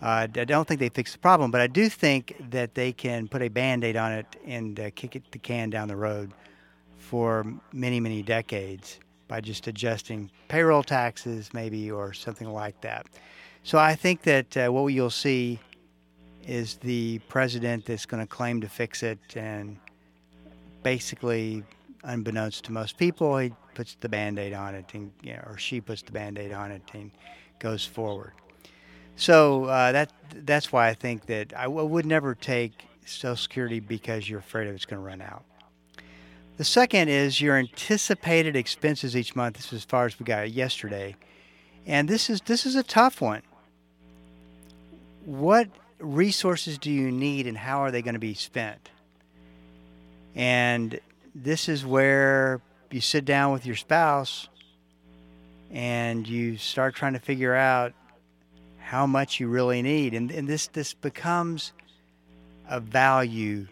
Uh, 0.00 0.28
I 0.34 0.44
don't 0.44 0.66
think 0.66 0.80
they 0.80 0.88
fix 0.88 1.12
the 1.12 1.18
problem, 1.18 1.50
but 1.50 1.60
I 1.60 1.66
do 1.66 1.88
think 1.88 2.36
that 2.50 2.74
they 2.74 2.92
can 2.92 3.28
put 3.28 3.42
a 3.42 3.48
band 3.48 3.84
aid 3.84 3.96
on 3.96 4.12
it 4.12 4.26
and 4.46 4.78
uh, 4.78 4.90
kick 4.94 5.16
it, 5.16 5.30
the 5.32 5.38
can 5.38 5.70
down 5.70 5.88
the 5.88 5.96
road 5.96 6.32
for 6.98 7.44
many, 7.72 8.00
many 8.00 8.22
decades 8.22 9.00
by 9.26 9.40
just 9.40 9.66
adjusting 9.66 10.30
payroll 10.46 10.82
taxes, 10.82 11.50
maybe, 11.52 11.90
or 11.90 12.12
something 12.12 12.48
like 12.48 12.80
that. 12.80 13.06
So 13.62 13.76
I 13.76 13.94
think 13.94 14.22
that 14.22 14.56
uh, 14.56 14.68
what 14.68 14.86
you'll 14.86 15.10
see 15.10 15.58
is 16.46 16.76
the 16.76 17.18
president 17.28 17.84
that's 17.84 18.06
going 18.06 18.22
to 18.22 18.26
claim 18.26 18.60
to 18.62 18.68
fix 18.68 19.02
it, 19.02 19.18
and 19.36 19.76
basically, 20.82 21.62
unbeknownst 22.08 22.64
to 22.64 22.72
most 22.72 22.96
people, 22.96 23.38
he 23.38 23.52
puts 23.74 23.96
the 24.00 24.08
band 24.08 24.38
aid 24.38 24.54
on 24.54 24.74
it, 24.74 24.86
and, 24.94 25.12
you 25.22 25.34
know, 25.34 25.44
or 25.46 25.58
she 25.58 25.80
puts 25.80 26.02
the 26.02 26.12
band 26.12 26.38
aid 26.38 26.52
on 26.52 26.72
it 26.72 26.82
and 26.94 27.10
goes 27.58 27.84
forward. 27.84 28.32
So 29.16 29.64
uh, 29.64 29.92
that 29.92 30.12
that's 30.32 30.72
why 30.72 30.88
I 30.88 30.94
think 30.94 31.26
that 31.26 31.52
I 31.56 31.64
w- 31.64 31.84
would 31.84 32.06
never 32.06 32.34
take 32.34 32.72
Social 33.04 33.36
Security 33.36 33.80
because 33.80 34.28
you're 34.28 34.38
afraid 34.38 34.68
of 34.68 34.74
it's 34.74 34.84
going 34.84 35.02
to 35.02 35.06
run 35.06 35.20
out. 35.20 35.44
The 36.56 36.64
second 36.64 37.08
is 37.08 37.40
your 37.40 37.56
anticipated 37.56 38.56
expenses 38.56 39.16
each 39.16 39.36
month. 39.36 39.56
This 39.56 39.66
is 39.66 39.74
as 39.74 39.84
far 39.84 40.06
as 40.06 40.18
we 40.18 40.24
got 40.24 40.50
yesterday. 40.50 41.16
And 41.86 42.08
this 42.08 42.30
is 42.30 42.40
this 42.42 42.64
is 42.66 42.76
a 42.76 42.82
tough 42.82 43.20
one. 43.20 43.42
What 45.24 45.68
resources 45.98 46.78
do 46.78 46.90
you 46.90 47.10
need 47.10 47.46
and 47.46 47.58
how 47.58 47.80
are 47.80 47.90
they 47.90 48.02
going 48.02 48.14
to 48.14 48.20
be 48.20 48.34
spent? 48.34 48.90
And 50.34 51.00
this 51.42 51.68
is 51.68 51.84
where 51.84 52.60
you 52.90 53.00
sit 53.00 53.24
down 53.24 53.52
with 53.52 53.66
your 53.66 53.76
spouse 53.76 54.48
and 55.70 56.26
you 56.26 56.56
start 56.56 56.94
trying 56.94 57.12
to 57.12 57.18
figure 57.18 57.54
out 57.54 57.92
how 58.78 59.06
much 59.06 59.38
you 59.40 59.48
really 59.48 59.82
need. 59.82 60.14
And, 60.14 60.30
and 60.30 60.48
this 60.48 60.66
this 60.68 60.94
becomes 60.94 61.72
a 62.68 62.80
value 62.80 63.66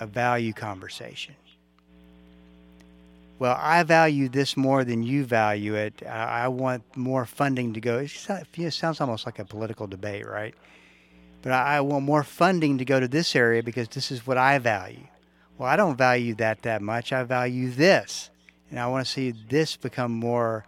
a 0.00 0.06
value 0.06 0.52
conversation 0.52 1.34
well, 3.38 3.56
I 3.58 3.84
value 3.84 4.28
this 4.28 4.56
more 4.56 4.82
than 4.82 5.02
you 5.02 5.24
value 5.24 5.74
it. 5.74 6.02
I, 6.04 6.48
want 6.48 6.82
more 6.96 7.24
funding 7.24 7.74
to 7.74 7.80
go. 7.80 7.98
It 7.98 8.72
sounds 8.72 9.00
almost 9.00 9.26
like 9.26 9.38
a 9.38 9.44
political 9.44 9.86
debate, 9.86 10.26
right? 10.26 10.54
But 11.42 11.52
I 11.52 11.80
want 11.82 12.04
more 12.04 12.24
funding 12.24 12.78
to 12.78 12.84
go 12.84 12.98
to 12.98 13.06
this 13.06 13.36
area 13.36 13.62
because 13.62 13.88
this 13.88 14.10
is 14.10 14.26
what 14.26 14.38
I 14.38 14.58
value. 14.58 15.06
Well, 15.58 15.68
I 15.68 15.74
don't 15.74 15.96
value 15.98 16.36
that 16.36 16.62
that 16.62 16.82
much. 16.82 17.12
I 17.12 17.24
value 17.24 17.70
this, 17.70 18.30
and 18.70 18.78
I 18.78 18.86
want 18.86 19.04
to 19.04 19.12
see 19.12 19.32
this 19.32 19.76
become 19.76 20.12
more 20.12 20.64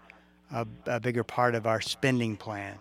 a, 0.52 0.66
a 0.86 0.98
bigger 0.98 1.22
part 1.22 1.54
of 1.54 1.64
our 1.64 1.80
spending 1.80 2.36
plan. 2.36 2.76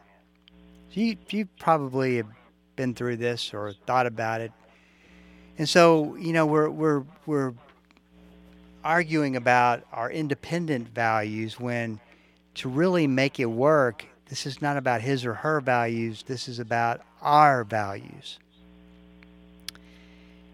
You 0.91 1.15
you 1.29 1.47
probably 1.59 2.17
have 2.17 2.27
been 2.75 2.95
through 2.95 3.17
this 3.17 3.53
or 3.53 3.73
thought 3.85 4.07
about 4.07 4.41
it, 4.41 4.51
and 5.59 5.69
so 5.69 6.15
you 6.15 6.33
know 6.33 6.47
we're 6.47 6.69
we're 6.69 7.03
we're 7.27 7.53
arguing 8.83 9.35
about 9.35 9.83
our 9.93 10.09
independent 10.09 10.87
values 10.87 11.59
when 11.59 11.99
to 12.55 12.69
really 12.69 13.05
make 13.05 13.39
it 13.39 13.45
work, 13.45 14.05
this 14.29 14.45
is 14.45 14.61
not 14.61 14.77
about 14.77 15.01
his 15.01 15.25
or 15.25 15.33
her 15.33 15.61
values, 15.61 16.23
this 16.23 16.47
is 16.47 16.59
about 16.59 17.01
our 17.21 17.63
values. 17.63 18.39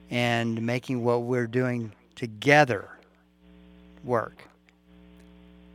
And 0.10 0.62
making 0.62 1.04
what 1.04 1.24
we're 1.24 1.48
doing 1.48 1.92
together 2.16 2.90
work. 4.04 4.44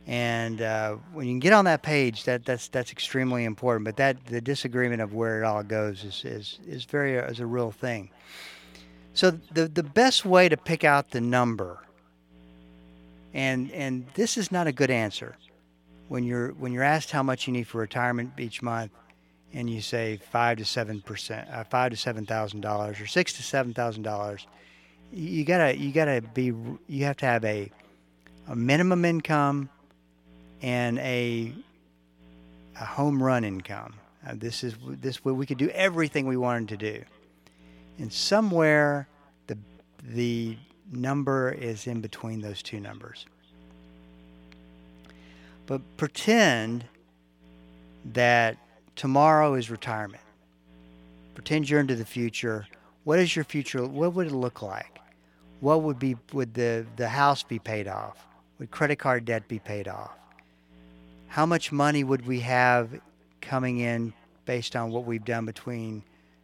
And 0.07 0.61
uh, 0.61 0.95
when 1.13 1.27
you 1.27 1.33
can 1.33 1.39
get 1.39 1.53
on 1.53 1.65
that 1.65 1.83
page, 1.83 2.23
that, 2.23 2.45
that's 2.45 2.69
that's 2.69 2.91
extremely 2.91 3.43
important. 3.43 3.85
But 3.85 3.97
that 3.97 4.25
the 4.25 4.41
disagreement 4.41 5.01
of 5.01 5.13
where 5.13 5.41
it 5.41 5.45
all 5.45 5.63
goes 5.63 6.03
is 6.03 6.25
is, 6.25 6.59
is 6.67 6.83
very 6.85 7.15
is 7.15 7.39
a 7.39 7.45
real 7.45 7.71
thing. 7.71 8.09
So 9.13 9.31
the 9.31 9.67
the 9.67 9.83
best 9.83 10.25
way 10.25 10.49
to 10.49 10.57
pick 10.57 10.83
out 10.83 11.11
the 11.11 11.21
number 11.21 11.81
and 13.33 13.71
and 13.71 14.05
this 14.15 14.37
is 14.37 14.51
not 14.51 14.67
a 14.67 14.71
good 14.71 14.91
answer. 14.91 15.35
When 16.07 16.23
you're 16.23 16.49
when 16.49 16.73
you're 16.73 16.83
asked 16.83 17.11
how 17.11 17.23
much 17.23 17.47
you 17.47 17.53
need 17.53 17.67
for 17.67 17.79
retirement 17.79 18.33
each 18.37 18.61
month, 18.61 18.91
and 19.53 19.69
you 19.69 19.81
say 19.81 20.17
five 20.31 20.57
to 20.57 20.65
seven 20.65 21.01
percent, 21.01 21.47
uh, 21.49 21.63
five 21.63 21.91
to 21.91 21.97
seven 21.97 22.25
thousand 22.25 22.61
dollars, 22.61 22.99
or 22.99 23.07
six 23.07 23.33
to 23.33 23.43
seven 23.43 23.73
thousand 23.73 24.03
dollars, 24.03 24.47
you 25.11 25.43
gotta 25.43 25.77
you 25.77 25.91
gotta 25.91 26.21
be 26.33 26.53
you 26.87 27.05
have 27.05 27.17
to 27.17 27.25
have 27.25 27.43
a 27.43 27.71
a 28.47 28.55
minimum 28.55 29.05
income 29.05 29.69
and 30.61 30.99
a 30.99 31.53
a 32.79 32.85
home 32.85 33.21
run 33.21 33.43
income. 33.43 33.93
Uh, 34.25 34.33
this 34.35 34.63
is 34.63 34.75
this 34.87 35.25
way 35.25 35.33
we 35.33 35.45
could 35.45 35.57
do 35.57 35.69
everything 35.69 36.27
we 36.27 36.37
wanted 36.37 36.69
to 36.69 36.77
do, 36.77 37.03
and 37.97 38.11
somewhere 38.11 39.07
the 39.47 39.57
the 40.03 40.57
number 40.91 41.51
is 41.51 41.87
in 41.87 42.01
between 42.01 42.41
those 42.41 42.61
two 42.61 42.79
numbers. 42.79 43.25
But 45.65 45.81
pretend 45.97 46.85
that 48.13 48.57
tomorrow 48.95 49.55
is 49.55 49.69
retirement. 49.69 50.23
Pretend 51.33 51.69
you're 51.69 51.79
into 51.79 51.95
the 51.95 52.05
future. 52.05 52.67
What 53.03 53.19
is 53.19 53.35
your 53.35 53.45
future? 53.45 53.85
What 53.85 54.13
would 54.13 54.27
it 54.27 54.33
look 54.33 54.61
like? 54.61 54.99
What 55.59 55.83
would 55.83 55.99
be 55.99 56.17
would 56.33 56.53
the, 56.53 56.85
the 56.97 57.09
house 57.09 57.43
be 57.43 57.59
paid 57.59 57.87
off? 57.87 58.27
Would 58.59 58.71
credit 58.71 58.97
card 58.97 59.25
debt 59.25 59.47
be 59.47 59.59
paid 59.59 59.87
off? 59.87 60.11
How 61.27 61.45
much 61.45 61.71
money 61.71 62.03
would 62.03 62.27
we 62.27 62.41
have 62.41 62.99
coming 63.39 63.79
in 63.79 64.13
based 64.45 64.75
on 64.75 64.91
what 64.91 65.05
we've 65.05 65.23
done 65.23 65.45
between 65.45 66.03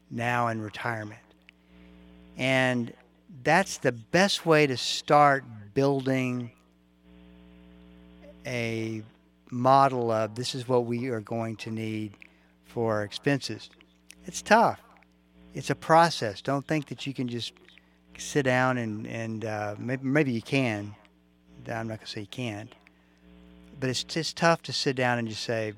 now 0.10 0.48
and 0.48 0.64
retirement? 0.64 1.20
And 2.38 2.94
that's 3.44 3.80
the 3.80 3.92
best 3.92 4.46
way 4.46 4.68
to 4.68 4.78
start 4.78 5.44
building 5.74 6.52
a 8.46 9.04
model 9.52 10.12
of 10.12 10.36
this 10.36 10.56
is 10.56 10.68
what 10.68 10.86
we 10.86 11.08
are 11.08 11.22
going 11.22 11.56
to 11.58 11.72
need 11.72 12.14
for 12.78 13.02
expenses. 13.02 13.72
It's 14.28 14.44
tough. 14.44 14.80
It's 15.56 15.72
a 15.72 15.76
process. 15.76 16.42
Don't 16.42 16.64
think 16.68 16.90
that 16.90 17.08
you 17.08 17.14
can 17.16 17.28
just 17.28 17.54
sit 18.20 18.44
down 18.44 18.78
and 18.78 19.08
and 19.08 19.46
uh, 19.46 19.74
maybe 19.80 20.06
maybe 20.06 20.32
you 20.32 20.44
can. 20.44 20.94
I'm 21.68 21.88
not 21.88 21.98
gonna 21.98 22.06
say 22.06 22.22
you 22.22 22.28
can't, 22.28 22.72
but 23.80 23.90
it's 23.90 24.04
just 24.04 24.38
tough 24.38 24.62
to 24.62 24.74
sit 24.74 24.96
down 24.96 25.18
and 25.18 25.28
just 25.28 25.42
say, 25.42 25.74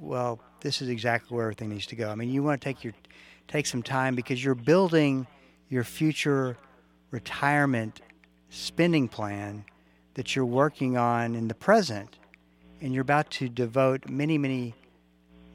well, 0.00 0.40
this 0.60 0.82
is 0.82 0.88
exactly 0.88 1.36
where 1.36 1.44
everything 1.44 1.68
needs 1.68 1.86
to 1.86 1.94
go. 1.94 2.10
I 2.10 2.16
mean, 2.16 2.30
you 2.30 2.42
want 2.42 2.60
to 2.60 2.64
take 2.64 2.82
your 2.82 2.94
take 3.46 3.68
some 3.68 3.84
time 3.84 4.16
because 4.16 4.42
you're 4.42 4.56
building 4.56 5.28
your 5.68 5.84
future 5.84 6.56
retirement 7.12 8.00
spending 8.48 9.06
plan 9.06 9.64
that 10.14 10.34
you're 10.34 10.44
working 10.44 10.96
on 10.96 11.36
in 11.36 11.46
the 11.46 11.54
present 11.54 12.18
and 12.80 12.92
you're 12.92 13.02
about 13.02 13.30
to 13.38 13.48
devote 13.48 14.08
many 14.08 14.36
many 14.36 14.74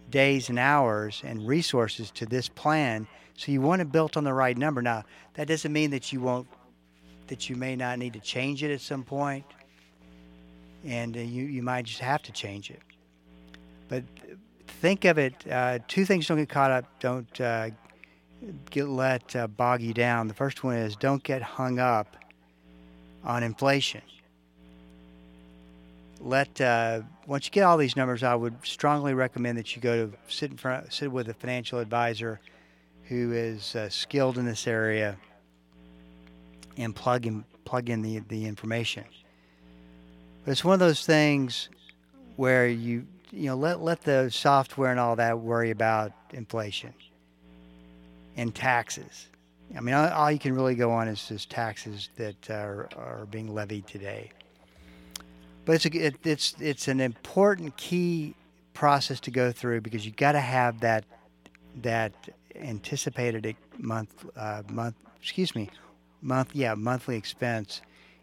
days 0.09 0.49
and 0.49 0.59
hours 0.59 1.21
and 1.25 1.47
resources 1.47 2.11
to 2.11 2.25
this 2.25 2.47
plan 2.49 3.07
so 3.37 3.51
you 3.51 3.61
want 3.61 3.81
it 3.81 3.91
built 3.91 4.15
on 4.17 4.23
the 4.23 4.33
right 4.33 4.57
number 4.57 4.81
now 4.81 5.03
that 5.33 5.47
doesn't 5.47 5.73
mean 5.73 5.91
that 5.91 6.13
you 6.13 6.21
won't 6.21 6.47
that 7.27 7.49
you 7.49 7.55
may 7.55 7.75
not 7.75 7.97
need 7.97 8.13
to 8.13 8.19
change 8.19 8.63
it 8.63 8.71
at 8.71 8.81
some 8.81 9.03
point 9.03 9.45
and 10.85 11.17
uh, 11.17 11.19
you, 11.19 11.43
you 11.45 11.63
might 11.63 11.85
just 11.85 11.99
have 11.99 12.21
to 12.21 12.31
change 12.31 12.69
it 12.69 12.81
but 13.89 14.03
think 14.67 15.05
of 15.05 15.17
it 15.17 15.33
uh, 15.51 15.79
two 15.87 16.05
things 16.05 16.27
don't 16.27 16.37
get 16.37 16.49
caught 16.49 16.71
up 16.71 16.85
don't 16.99 17.41
uh, 17.41 17.69
get 18.69 18.87
let 18.87 19.35
uh, 19.35 19.47
bog 19.47 19.81
you 19.81 19.93
down. 19.93 20.27
The 20.27 20.33
first 20.33 20.63
one 20.63 20.75
is 20.75 20.95
don't 20.95 21.23
get 21.23 21.41
hung 21.41 21.79
up 21.79 22.15
on 23.23 23.43
inflation. 23.43 24.01
Let 26.19 26.59
uh, 26.61 27.01
once 27.27 27.45
you 27.45 27.51
get 27.51 27.63
all 27.63 27.77
these 27.77 27.95
numbers, 27.95 28.23
I 28.23 28.35
would 28.35 28.55
strongly 28.63 29.13
recommend 29.13 29.57
that 29.57 29.75
you 29.75 29.81
go 29.81 30.07
to 30.07 30.17
sit 30.27 30.51
in 30.51 30.57
front, 30.57 30.91
sit 30.93 31.11
with 31.11 31.29
a 31.29 31.33
financial 31.33 31.79
advisor 31.79 32.39
who 33.03 33.33
is 33.33 33.75
uh, 33.75 33.89
skilled 33.89 34.37
in 34.37 34.45
this 34.45 34.67
area 34.67 35.17
and 36.77 36.95
plug 36.95 37.25
in 37.25 37.43
plug 37.63 37.89
in 37.89 38.01
the 38.01 38.19
the 38.27 38.45
information. 38.45 39.05
But 40.43 40.51
it's 40.51 40.63
one 40.63 40.73
of 40.73 40.79
those 40.79 41.05
things 41.05 41.69
where 42.35 42.67
you 42.67 43.07
you 43.31 43.47
know 43.47 43.55
let 43.55 43.81
let 43.81 44.01
the 44.01 44.29
software 44.29 44.91
and 44.91 44.99
all 44.99 45.15
that 45.15 45.39
worry 45.39 45.71
about 45.71 46.11
inflation 46.31 46.93
and 48.37 48.53
taxes. 48.53 49.27
I 49.75 49.81
mean, 49.81 49.95
all, 49.95 50.07
all 50.09 50.31
you 50.31 50.39
can 50.39 50.53
really 50.53 50.75
go 50.75 50.91
on 50.91 51.07
is 51.07 51.27
just 51.27 51.49
taxes 51.49 52.09
that 52.17 52.49
are, 52.49 52.87
are 52.95 53.25
being 53.25 53.53
levied 53.53 53.87
today. 53.87 54.31
But 55.65 55.75
it's 55.75 55.85
a, 55.85 56.05
it, 56.07 56.15
it's 56.23 56.55
it's 56.59 56.87
an 56.87 56.99
important 56.99 57.75
key 57.77 58.35
process 58.73 59.19
to 59.21 59.31
go 59.31 59.51
through 59.51 59.81
because 59.81 60.05
you 60.05 60.11
got 60.11 60.33
to 60.33 60.39
have 60.39 60.79
that 60.81 61.05
that 61.81 62.13
anticipated 62.55 63.55
month 63.77 64.25
uh, 64.35 64.63
month 64.71 64.95
excuse 65.19 65.55
me 65.55 65.69
month 66.21 66.51
yeah 66.53 66.73
monthly 66.73 67.17
expense 67.17 67.81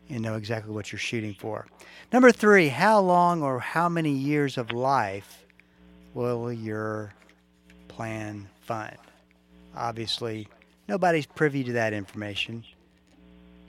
and 0.09 0.23
know 0.23 0.37
exactly 0.37 0.73
what 0.73 0.93
you're 0.93 0.99
shooting 0.99 1.35
for. 1.35 1.67
Number 2.13 2.33
three, 2.33 2.69
how 2.69 3.01
long 3.01 3.43
or 3.43 3.61
how 3.61 3.89
many 3.89 4.11
years 4.11 4.59
of 4.59 4.73
life 4.73 5.45
will 6.15 6.53
your 6.53 7.15
plan 7.89 8.49
fund? 8.61 8.97
obviously, 9.77 10.49
nobody's 10.89 11.27
privy 11.27 11.65
to 11.65 11.73
that 11.73 11.93
information, 11.93 12.65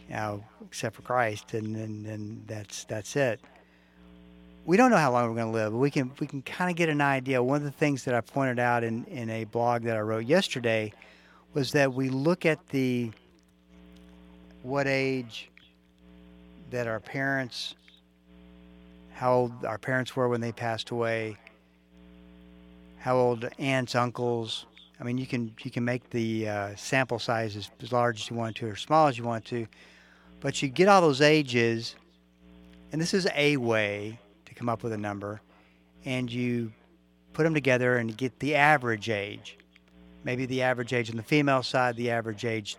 you 0.09 0.43
except 0.65 0.95
for 0.95 1.01
Christ, 1.01 1.53
and, 1.53 1.75
and, 1.75 2.05
and 2.05 2.47
that's 2.47 2.83
that's 2.85 3.15
it. 3.15 3.39
We 4.65 4.77
don't 4.77 4.91
know 4.91 4.97
how 4.97 5.11
long 5.11 5.27
we're 5.27 5.35
going 5.35 5.51
to 5.51 5.53
live, 5.53 5.73
but 5.73 5.79
we 5.79 5.91
can 5.91 6.11
we 6.19 6.27
can 6.27 6.41
kind 6.41 6.69
of 6.69 6.77
get 6.77 6.87
an 6.87 7.01
idea. 7.01 7.43
One 7.43 7.57
of 7.57 7.63
the 7.63 7.71
things 7.71 8.05
that 8.05 8.15
I 8.15 8.21
pointed 8.21 8.59
out 8.59 8.83
in, 8.83 9.03
in 9.05 9.29
a 9.29 9.43
blog 9.43 9.83
that 9.83 9.97
I 9.97 9.99
wrote 9.99 10.25
yesterday 10.25 10.93
was 11.53 11.73
that 11.73 11.93
we 11.93 12.09
look 12.09 12.45
at 12.45 12.65
the 12.69 13.11
what 14.61 14.87
age 14.87 15.49
that 16.71 16.87
our 16.87 17.01
parents 17.01 17.75
how 19.11 19.33
old 19.33 19.65
our 19.65 19.77
parents 19.77 20.15
were 20.15 20.27
when 20.27 20.41
they 20.41 20.51
passed 20.51 20.89
away, 20.89 21.37
how 22.97 23.15
old 23.15 23.47
aunts, 23.59 23.95
uncles, 23.95 24.65
I 24.99 25.03
mean, 25.03 25.17
you 25.17 25.27
can 25.27 25.53
you 25.61 25.71
can 25.71 25.83
make 25.83 26.09
the 26.11 26.47
uh, 26.47 26.75
sample 26.75 27.19
size 27.19 27.55
as, 27.55 27.69
as 27.81 27.91
large 27.91 28.21
as 28.21 28.29
you 28.29 28.35
want 28.35 28.55
to 28.57 28.67
or 28.67 28.75
small 28.75 29.07
as 29.07 29.17
you 29.17 29.23
want 29.23 29.43
to, 29.45 29.67
but 30.39 30.61
you 30.61 30.69
get 30.69 30.87
all 30.87 31.01
those 31.01 31.21
ages, 31.21 31.95
and 32.91 33.01
this 33.01 33.13
is 33.13 33.27
a 33.35 33.57
way 33.57 34.19
come 34.63 34.69
up 34.69 34.81
with 34.81 34.93
a 34.93 34.97
number, 34.97 35.41
and 36.05 36.31
you 36.31 36.71
put 37.33 37.43
them 37.43 37.53
together 37.53 37.97
and 37.97 38.15
get 38.15 38.39
the 38.39 38.55
average 38.55 39.09
age. 39.09 39.57
Maybe 40.23 40.45
the 40.45 40.61
average 40.61 40.93
age 40.93 41.09
on 41.09 41.17
the 41.17 41.23
female 41.23 41.63
side, 41.63 41.97
the 41.97 42.11
average 42.11 42.45
age 42.45 42.77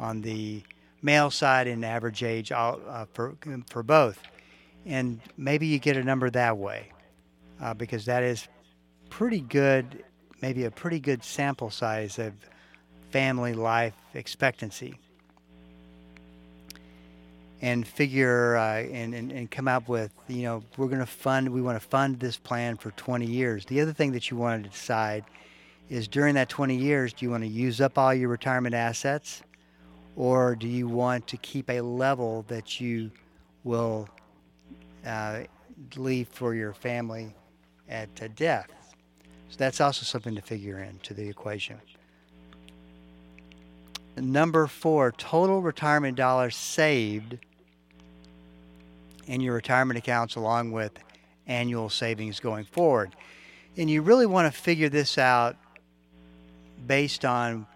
on 0.00 0.20
the 0.20 0.64
male 1.00 1.30
side, 1.30 1.68
and 1.68 1.84
average 1.84 2.24
age 2.24 2.50
all, 2.50 2.80
uh, 2.88 3.04
for 3.12 3.36
for 3.70 3.84
both, 3.84 4.20
and 4.84 5.20
maybe 5.36 5.68
you 5.68 5.78
get 5.78 5.96
a 5.96 6.02
number 6.02 6.28
that 6.30 6.58
way, 6.58 6.90
uh, 7.60 7.72
because 7.72 8.04
that 8.06 8.24
is 8.24 8.48
pretty 9.08 9.40
good 9.40 10.04
maybe 10.40 10.64
a 10.64 10.72
pretty 10.72 10.98
good 10.98 11.22
sample 11.22 11.70
size 11.70 12.18
of 12.18 12.32
family 13.10 13.52
life 13.52 13.94
expectancy. 14.14 14.98
And 17.62 17.86
figure 17.86 18.56
uh, 18.56 18.82
and, 18.82 19.14
and, 19.14 19.30
and 19.30 19.50
come 19.50 19.68
up 19.68 19.88
with, 19.88 20.10
you 20.26 20.42
know, 20.42 20.64
we're 20.76 20.88
going 20.88 20.98
to 20.98 21.06
fund, 21.06 21.48
we 21.48 21.62
want 21.62 21.80
to 21.80 21.88
fund 21.88 22.18
this 22.18 22.36
plan 22.36 22.76
for 22.76 22.90
20 22.90 23.24
years. 23.24 23.64
The 23.66 23.80
other 23.80 23.92
thing 23.92 24.10
that 24.12 24.30
you 24.30 24.36
want 24.36 24.64
to 24.64 24.68
decide 24.68 25.24
is 25.88 26.08
during 26.08 26.34
that 26.34 26.48
20 26.48 26.74
years, 26.74 27.12
do 27.12 27.24
you 27.24 27.30
want 27.30 27.44
to 27.44 27.48
use 27.48 27.80
up 27.80 27.96
all 27.96 28.12
your 28.12 28.28
retirement 28.28 28.74
assets 28.74 29.42
or 30.16 30.56
do 30.56 30.66
you 30.66 30.88
want 30.88 31.28
to 31.28 31.36
keep 31.36 31.70
a 31.70 31.80
level 31.80 32.44
that 32.48 32.80
you 32.80 33.12
will 33.62 34.08
uh, 35.06 35.42
leave 35.96 36.26
for 36.28 36.54
your 36.54 36.74
family 36.74 37.32
at 37.88 38.08
uh, 38.20 38.28
death? 38.34 38.70
So 39.50 39.56
that's 39.56 39.80
also 39.80 40.04
something 40.04 40.34
to 40.34 40.42
figure 40.42 40.80
into 40.80 41.14
the 41.14 41.28
equation. 41.28 41.80
Number 44.16 44.66
four, 44.66 45.12
total 45.12 45.62
retirement 45.62 46.16
dollars 46.16 46.56
saved 46.56 47.38
in 49.26 49.40
your 49.40 49.54
retirement 49.54 49.98
accounts 49.98 50.36
along 50.36 50.72
with 50.72 50.92
annual 51.46 51.88
savings 51.88 52.40
going 52.40 52.64
forward. 52.64 53.14
And 53.76 53.90
you 53.90 54.02
really 54.02 54.26
want 54.26 54.52
to 54.52 54.60
figure 54.60 54.88
this 54.88 55.18
out 55.18 55.56
based 56.86 57.24
on 57.24 57.66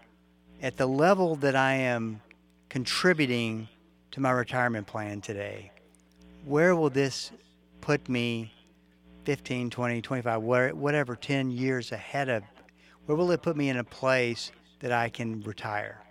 at 0.61 0.77
the 0.77 0.85
level 0.85 1.35
that 1.37 1.55
I 1.55 1.73
am 1.73 2.21
contributing 2.69 3.67
to 4.11 4.19
my 4.19 4.31
retirement 4.31 4.87
plan 4.87 5.21
today. 5.21 5.71
Where 6.45 6.75
will 6.75 6.89
this 6.89 7.31
put 7.81 8.07
me 8.09 8.53
15, 9.25 9.69
20, 9.69 10.01
25, 10.01 10.41
whatever, 10.41 11.15
10 11.15 11.51
years 11.51 11.91
ahead 11.91 12.29
of? 12.29 12.43
Where 13.05 13.17
will 13.17 13.31
it 13.31 13.41
put 13.41 13.55
me 13.55 13.69
in 13.69 13.77
a 13.77 13.83
place 13.83 14.51
that 14.79 14.91
I 14.91 15.09
can 15.09 15.41
retire? 15.41 16.01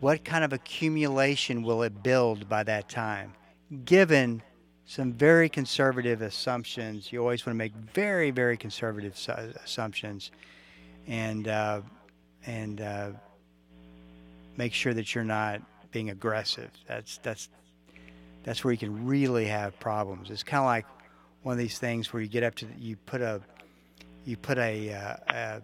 What 0.00 0.24
kind 0.24 0.44
of 0.44 0.52
accumulation 0.52 1.62
will 1.62 1.82
it 1.82 2.02
build 2.02 2.48
by 2.48 2.62
that 2.64 2.88
time? 2.88 3.32
Given 3.84 4.42
some 4.86 5.12
very 5.12 5.48
conservative 5.48 6.22
assumptions. 6.22 7.12
You 7.12 7.20
always 7.20 7.44
want 7.44 7.54
to 7.54 7.58
make 7.58 7.74
very, 7.74 8.30
very 8.30 8.56
conservative 8.56 9.14
assumptions, 9.64 10.30
and 11.06 11.48
uh, 11.48 11.80
and 12.46 12.80
uh, 12.80 13.10
make 14.56 14.72
sure 14.72 14.94
that 14.94 15.14
you're 15.14 15.24
not 15.24 15.60
being 15.90 16.10
aggressive. 16.10 16.70
That's 16.86 17.18
that's 17.18 17.48
that's 18.44 18.64
where 18.64 18.72
you 18.72 18.78
can 18.78 19.06
really 19.06 19.46
have 19.46 19.78
problems. 19.80 20.30
It's 20.30 20.44
kind 20.44 20.60
of 20.60 20.66
like 20.66 20.86
one 21.42 21.52
of 21.52 21.58
these 21.58 21.78
things 21.78 22.12
where 22.12 22.22
you 22.22 22.28
get 22.28 22.44
up 22.44 22.54
to 22.56 22.66
you 22.78 22.96
put 22.96 23.20
a 23.20 23.40
you 24.24 24.36
put 24.36 24.58
a, 24.58 24.92
uh, 24.92 25.16
a 25.28 25.62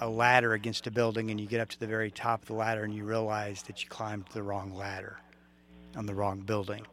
a 0.00 0.08
ladder 0.08 0.54
against 0.54 0.86
a 0.86 0.90
building 0.90 1.30
and 1.30 1.40
you 1.40 1.46
get 1.46 1.60
up 1.60 1.68
to 1.68 1.78
the 1.78 1.86
very 1.86 2.10
top 2.10 2.42
of 2.42 2.48
the 2.48 2.54
ladder 2.54 2.84
and 2.84 2.94
you 2.94 3.04
realize 3.04 3.62
that 3.64 3.82
you 3.82 3.88
climbed 3.88 4.24
the 4.32 4.42
wrong 4.42 4.74
ladder 4.74 5.18
on 5.94 6.06
the 6.06 6.14
wrong 6.14 6.40
building 6.40 6.86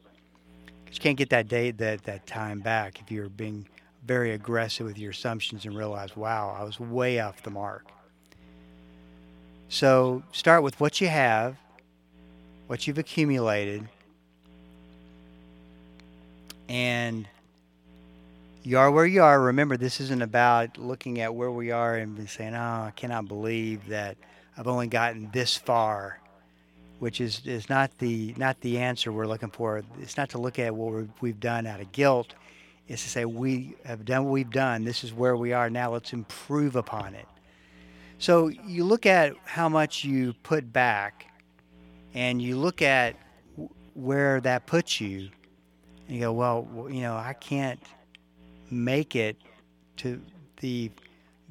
you 0.95 0.99
can't 0.99 1.17
get 1.17 1.29
that 1.29 1.47
day 1.47 1.71
that 1.71 2.03
that 2.03 2.25
time 2.27 2.59
back 2.59 3.01
if 3.01 3.11
you're 3.11 3.29
being 3.29 3.67
very 4.05 4.31
aggressive 4.31 4.85
with 4.85 4.97
your 4.97 5.11
assumptions 5.11 5.65
and 5.65 5.77
realize, 5.77 6.15
wow, 6.15 6.55
I 6.57 6.63
was 6.63 6.79
way 6.79 7.19
off 7.19 7.43
the 7.43 7.49
mark. 7.49 7.85
So 9.69 10.23
start 10.31 10.63
with 10.63 10.79
what 10.79 11.01
you 11.01 11.09
have, 11.09 11.57
what 12.67 12.87
you've 12.87 12.97
accumulated, 12.97 13.87
and 16.69 17.27
you 18.63 18.77
are 18.77 18.89
where 18.91 19.05
you 19.05 19.23
are. 19.23 19.39
Remember, 19.41 19.75
this 19.77 19.99
isn't 19.99 20.21
about 20.21 20.77
looking 20.77 21.19
at 21.19 21.35
where 21.35 21.51
we 21.51 21.71
are 21.71 21.95
and 21.95 22.29
saying, 22.29 22.55
oh, 22.55 22.57
I 22.87 22.93
cannot 22.95 23.27
believe 23.27 23.87
that 23.87 24.17
I've 24.57 24.67
only 24.67 24.87
gotten 24.87 25.29
this 25.31 25.55
far 25.55 26.19
which 26.99 27.21
is, 27.21 27.41
is 27.45 27.69
not 27.69 27.95
the 27.99 28.33
not 28.37 28.59
the 28.61 28.79
answer 28.79 29.11
we're 29.11 29.27
looking 29.27 29.51
for. 29.51 29.83
It's 30.01 30.17
not 30.17 30.29
to 30.29 30.37
look 30.37 30.59
at 30.59 30.73
what 30.75 31.07
we've 31.21 31.39
done 31.39 31.67
out 31.67 31.79
of 31.79 31.91
guilt. 31.91 32.33
It's 32.87 33.03
to 33.03 33.09
say 33.09 33.25
we 33.25 33.75
have 33.85 34.05
done 34.05 34.25
what 34.25 34.31
we've 34.31 34.49
done. 34.49 34.85
This 34.85 35.03
is 35.03 35.13
where 35.13 35.35
we 35.35 35.53
are 35.53 35.69
now. 35.69 35.91
Let's 35.91 36.13
improve 36.13 36.75
upon 36.75 37.13
it. 37.13 37.27
So 38.19 38.47
you 38.47 38.83
look 38.83 39.05
at 39.05 39.35
how 39.45 39.69
much 39.69 40.03
you 40.03 40.33
put 40.41 40.73
back, 40.73 41.25
and 42.13 42.41
you 42.41 42.57
look 42.57 42.81
at 42.81 43.15
where 43.93 44.41
that 44.41 44.65
puts 44.65 44.99
you, 44.99 45.29
and 46.07 46.15
you 46.15 46.21
go, 46.21 46.31
well, 46.31 46.87
you 46.89 47.01
know, 47.01 47.15
I 47.15 47.33
can't 47.33 47.81
make 48.71 49.15
it 49.15 49.37
to 49.97 50.21
the 50.61 50.89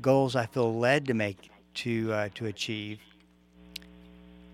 goals 0.00 0.35
I 0.35 0.46
feel 0.46 0.76
led 0.76 1.06
to 1.06 1.14
make 1.14 1.50
to 1.74 2.12
uh, 2.12 2.28
to 2.35 2.46
achieve 2.46 2.98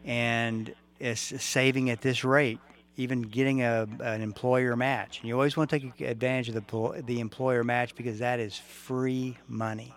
and 0.04 0.74
is 1.02 1.18
saving 1.20 1.90
at 1.90 2.00
this 2.00 2.22
rate, 2.22 2.60
even 2.96 3.22
getting 3.22 3.62
a, 3.62 3.88
an 4.00 4.22
employer 4.22 4.76
match. 4.76 5.18
And 5.18 5.28
you 5.28 5.34
always 5.34 5.56
want 5.56 5.68
to 5.70 5.78
take 5.80 6.00
advantage 6.00 6.48
of 6.48 6.54
the, 6.54 7.02
the 7.04 7.20
employer 7.20 7.64
match 7.64 7.94
because 7.96 8.20
that 8.20 8.38
is 8.38 8.56
free 8.56 9.36
money. 9.48 9.94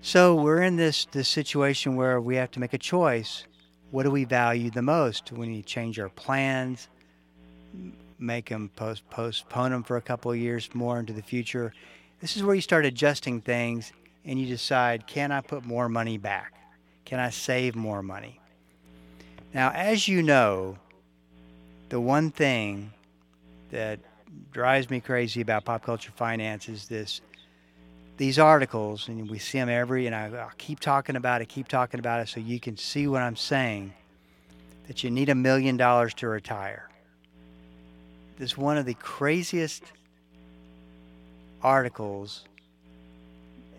So 0.00 0.34
we're 0.34 0.62
in 0.62 0.76
this, 0.76 1.04
this 1.12 1.28
situation 1.28 1.96
where 1.96 2.20
we 2.20 2.34
have 2.36 2.50
to 2.52 2.60
make 2.60 2.72
a 2.72 2.78
choice. 2.78 3.44
What 3.90 4.04
do 4.04 4.10
we 4.10 4.24
value 4.24 4.70
the 4.70 4.82
most? 4.82 5.30
We 5.30 5.46
need 5.46 5.62
to 5.62 5.68
change 5.68 6.00
our 6.00 6.08
plans, 6.08 6.88
make 8.18 8.48
them 8.48 8.70
post, 8.74 9.08
postpone 9.10 9.70
them 9.70 9.82
for 9.82 9.98
a 9.98 10.02
couple 10.02 10.32
of 10.32 10.38
years 10.38 10.70
more 10.72 10.98
into 10.98 11.12
the 11.12 11.22
future. 11.22 11.74
This 12.20 12.36
is 12.36 12.42
where 12.42 12.54
you 12.54 12.62
start 12.62 12.86
adjusting 12.86 13.42
things 13.42 13.92
and 14.24 14.40
you 14.40 14.46
decide 14.46 15.06
can 15.06 15.30
I 15.30 15.42
put 15.42 15.64
more 15.64 15.90
money 15.90 16.16
back? 16.16 16.54
Can 17.04 17.20
I 17.20 17.28
save 17.28 17.76
more 17.76 18.02
money? 18.02 18.41
Now, 19.54 19.70
as 19.70 20.08
you 20.08 20.22
know, 20.22 20.78
the 21.90 22.00
one 22.00 22.30
thing 22.30 22.92
that 23.70 24.00
drives 24.50 24.88
me 24.88 25.00
crazy 25.00 25.42
about 25.42 25.64
pop 25.64 25.84
culture 25.84 26.12
finance 26.16 26.68
is 26.68 26.88
this 26.88 27.20
these 28.18 28.38
articles, 28.38 29.08
and 29.08 29.28
we 29.28 29.38
see 29.38 29.58
them 29.58 29.68
every, 29.68 30.06
and 30.06 30.14
I, 30.14 30.28
will 30.28 30.50
keep 30.58 30.80
talking 30.80 31.16
about 31.16 31.40
it, 31.40 31.48
keep 31.48 31.66
talking 31.66 31.98
about 31.98 32.20
it, 32.20 32.28
so 32.28 32.40
you 32.40 32.60
can 32.60 32.76
see 32.76 33.06
what 33.08 33.22
I'm 33.22 33.36
saying. 33.36 33.94
That 34.86 35.02
you 35.02 35.10
need 35.10 35.28
a 35.28 35.34
million 35.34 35.76
dollars 35.76 36.12
to 36.14 36.28
retire. 36.28 36.88
This 38.36 38.52
is 38.52 38.58
one 38.58 38.76
of 38.76 38.84
the 38.84 38.94
craziest 38.94 39.84
articles 41.62 42.44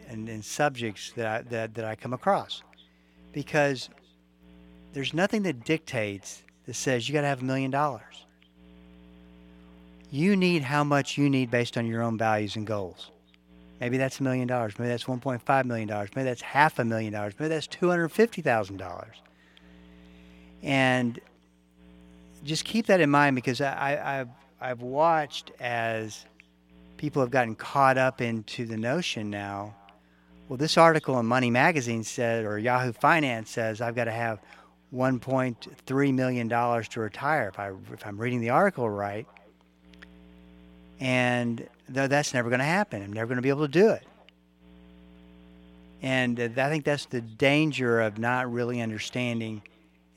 and, 0.08 0.30
and 0.30 0.44
subjects 0.44 1.12
that 1.16 1.26
I, 1.26 1.42
that, 1.50 1.74
that 1.76 1.86
I 1.86 1.96
come 1.96 2.14
across, 2.14 2.64
because 3.34 3.90
there's 4.94 5.14
nothing 5.14 5.44
that 5.44 5.66
dictates 5.66 6.44
that 6.66 6.76
says 6.76 7.08
you 7.08 7.14
got 7.14 7.22
to 7.22 7.28
have 7.28 7.42
a 7.42 7.46
million 7.46 7.72
dollars. 7.72 8.26
You 10.12 10.36
need 10.36 10.62
how 10.62 10.84
much 10.84 11.18
you 11.18 11.30
need 11.30 11.50
based 11.50 11.78
on 11.78 11.88
your 11.88 12.04
own 12.04 12.18
values 12.18 12.56
and 12.56 12.66
goals. 12.68 13.10
Maybe 13.82 13.98
that's 13.98 14.20
a 14.20 14.24
million 14.24 14.48
dollars. 14.48 14.78
Maybe 14.78 14.90
that's 14.90 15.06
$1.5 15.06 15.66
million. 15.66 15.90
Maybe 15.90 16.24
that's 16.24 16.42
half 16.42 16.80
a 16.80 16.86
million 16.86 17.12
dollars. 17.12 17.34
Maybe 17.38 17.50
that's 17.50 17.68
$250,000. 17.68 19.06
And 20.62 21.20
just 22.44 22.64
keep 22.64 22.86
that 22.86 23.02
in 23.02 23.10
mind 23.10 23.36
because 23.36 23.60
I, 23.60 23.96
have 23.96 24.30
I've 24.62 24.82
watched 24.82 25.52
as 25.60 26.26
people 26.98 27.22
have 27.22 27.32
gotten 27.32 27.56
caught 27.56 27.98
up 27.98 28.22
into 28.22 28.66
the 28.66 28.78
notion 28.78 29.30
now. 29.30 29.76
Well, 30.48 30.58
this 30.58 30.78
article 30.78 31.20
in 31.20 31.26
Money 31.26 31.50
Magazine 31.50 32.04
said, 32.04 32.46
or 32.46 32.60
Yahoo 32.60 32.94
Finance 32.94 33.50
says, 33.50 33.82
I've 33.82 33.96
got 33.96 34.06
to 34.06 34.12
have 34.12 34.40
1.3 34.94 36.14
million 36.14 36.48
dollars 36.48 36.88
to 36.90 37.00
retire 37.00 37.48
if 37.48 37.60
I 37.60 37.72
if 37.92 38.06
I'm 38.06 38.18
reading 38.18 38.42
the 38.42 38.52
article 38.52 38.90
right. 38.90 39.28
And 41.00 41.68
that's 41.90 42.34
never 42.34 42.50
going 42.50 42.60
to 42.60 42.66
happen. 42.66 43.04
I'm 43.04 43.12
never 43.12 43.28
going 43.28 43.38
to 43.38 43.42
be 43.42 43.50
able 43.50 43.66
to 43.66 43.72
do 43.72 43.90
it. 43.90 44.06
And 46.02 46.40
I 46.40 46.70
think 46.70 46.86
that's 46.86 47.06
the 47.06 47.22
danger 47.22 48.02
of 48.02 48.18
not 48.18 48.52
really 48.52 48.82
understanding 48.82 49.62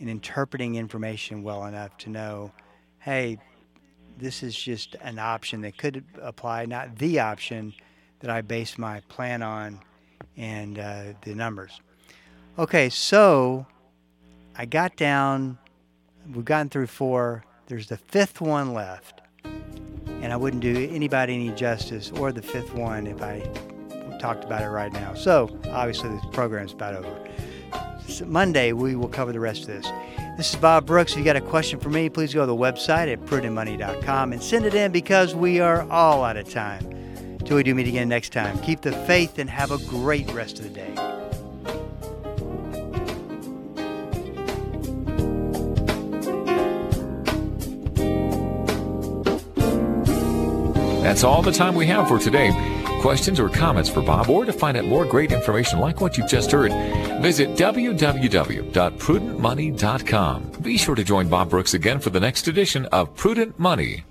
and 0.01 0.11
interpreting 0.11 0.75
information 0.75 1.43
well 1.43 1.65
enough 1.65 1.97
to 1.99 2.11
know, 2.11 2.53
hey, 2.99 3.39
this 4.19 4.43
is 4.43 4.57
just 4.57 4.97
an 5.01 5.19
option 5.19 5.61
that 5.63 5.79
could 5.79 6.05
apply, 6.21 6.67
not 6.67 6.97
the 6.99 7.21
option 7.21 7.73
that 8.21 8.31
I 8.31 8.41
base 8.41 8.79
my 8.79 9.01
plan 9.09 9.43
on 9.43 9.81
and 10.37 10.79
uh, 10.79 11.05
the 11.23 11.35
numbers. 11.35 11.81
Okay, 12.59 12.89
so 12.89 13.67
I 14.59 14.65
got 14.65 14.97
down, 14.97 15.59
we've 16.33 16.45
gotten 16.45 16.71
through 16.71 16.87
four. 16.87 17.45
There's 17.67 17.89
the 17.89 17.99
fifth 17.99 18.41
one 18.41 18.73
left. 18.73 19.21
And 20.23 20.33
I 20.33 20.37
wouldn't 20.37 20.63
do 20.63 20.89
anybody 20.91 21.35
any 21.35 21.51
justice 21.51 22.11
or 22.13 22.33
the 22.33 22.43
fifth 22.43 22.73
one 22.75 23.07
if 23.07 23.23
I 23.23 23.41
talked 24.19 24.45
about 24.45 24.63
it 24.63 24.69
right 24.69 24.93
now. 24.93 25.13
So, 25.15 25.59
obviously, 25.71 26.09
this 26.09 26.25
program's 26.33 26.73
about 26.73 26.95
over. 26.95 27.29
So 28.09 28.25
Monday, 28.25 28.73
we 28.73 28.97
will 28.97 29.09
cover 29.09 29.33
the 29.33 29.41
rest 29.41 29.63
of 29.63 29.67
this. 29.69 29.87
This 30.39 30.55
is 30.55 30.57
Bob 30.57 30.87
Brooks. 30.87 31.13
If 31.13 31.19
you 31.19 31.25
got 31.25 31.37
a 31.37 31.41
question 31.41 31.79
for 31.79 31.91
me, 31.91 32.09
please 32.09 32.33
go 32.33 32.41
to 32.41 32.47
the 32.47 32.57
website 32.57 33.13
at 33.13 33.25
prudentmoney.com 33.27 34.33
and 34.33 34.43
send 34.43 34.65
it 34.65 34.75
in 34.75 34.91
because 34.91 35.35
we 35.35 35.61
are 35.61 35.83
all 35.91 36.25
out 36.25 36.37
of 36.37 36.49
time. 36.49 37.39
Till 37.45 37.57
we 37.57 37.63
do 37.63 37.75
meet 37.75 37.89
again 37.89 38.09
next 38.09 38.33
time, 38.33 38.59
keep 38.61 38.81
the 38.81 38.93
faith 38.93 39.39
and 39.39 39.51
have 39.51 39.71
a 39.71 39.79
great 39.87 40.33
rest 40.33 40.59
of 40.59 40.65
the 40.65 40.71
day. 40.71 41.06
That's 51.17 51.25
all 51.25 51.41
the 51.41 51.51
time 51.51 51.75
we 51.75 51.87
have 51.87 52.09
for 52.09 52.19
today. 52.19 52.51
Questions 53.01 53.41
or 53.41 53.49
comments 53.49 53.89
for 53.89 54.03
Bob 54.03 54.29
or 54.29 54.45
to 54.45 54.53
find 54.53 54.77
out 54.77 54.85
more 54.85 55.07
great 55.07 55.33
information 55.33 55.79
like 55.79 56.03
what 56.03 56.19
you've 56.19 56.29
just 56.29 56.53
heard, 56.53 56.73
visit 57.23 57.49
www.prudentmoney.com. 57.57 60.43
Be 60.61 60.77
sure 60.77 60.95
to 60.95 61.03
join 61.03 61.29
Bob 61.29 61.49
Brooks 61.49 61.73
again 61.73 62.01
for 62.01 62.11
the 62.11 62.21
next 62.21 62.49
edition 62.49 62.85
of 62.93 63.17
Prudent 63.17 63.59
Money. 63.59 64.05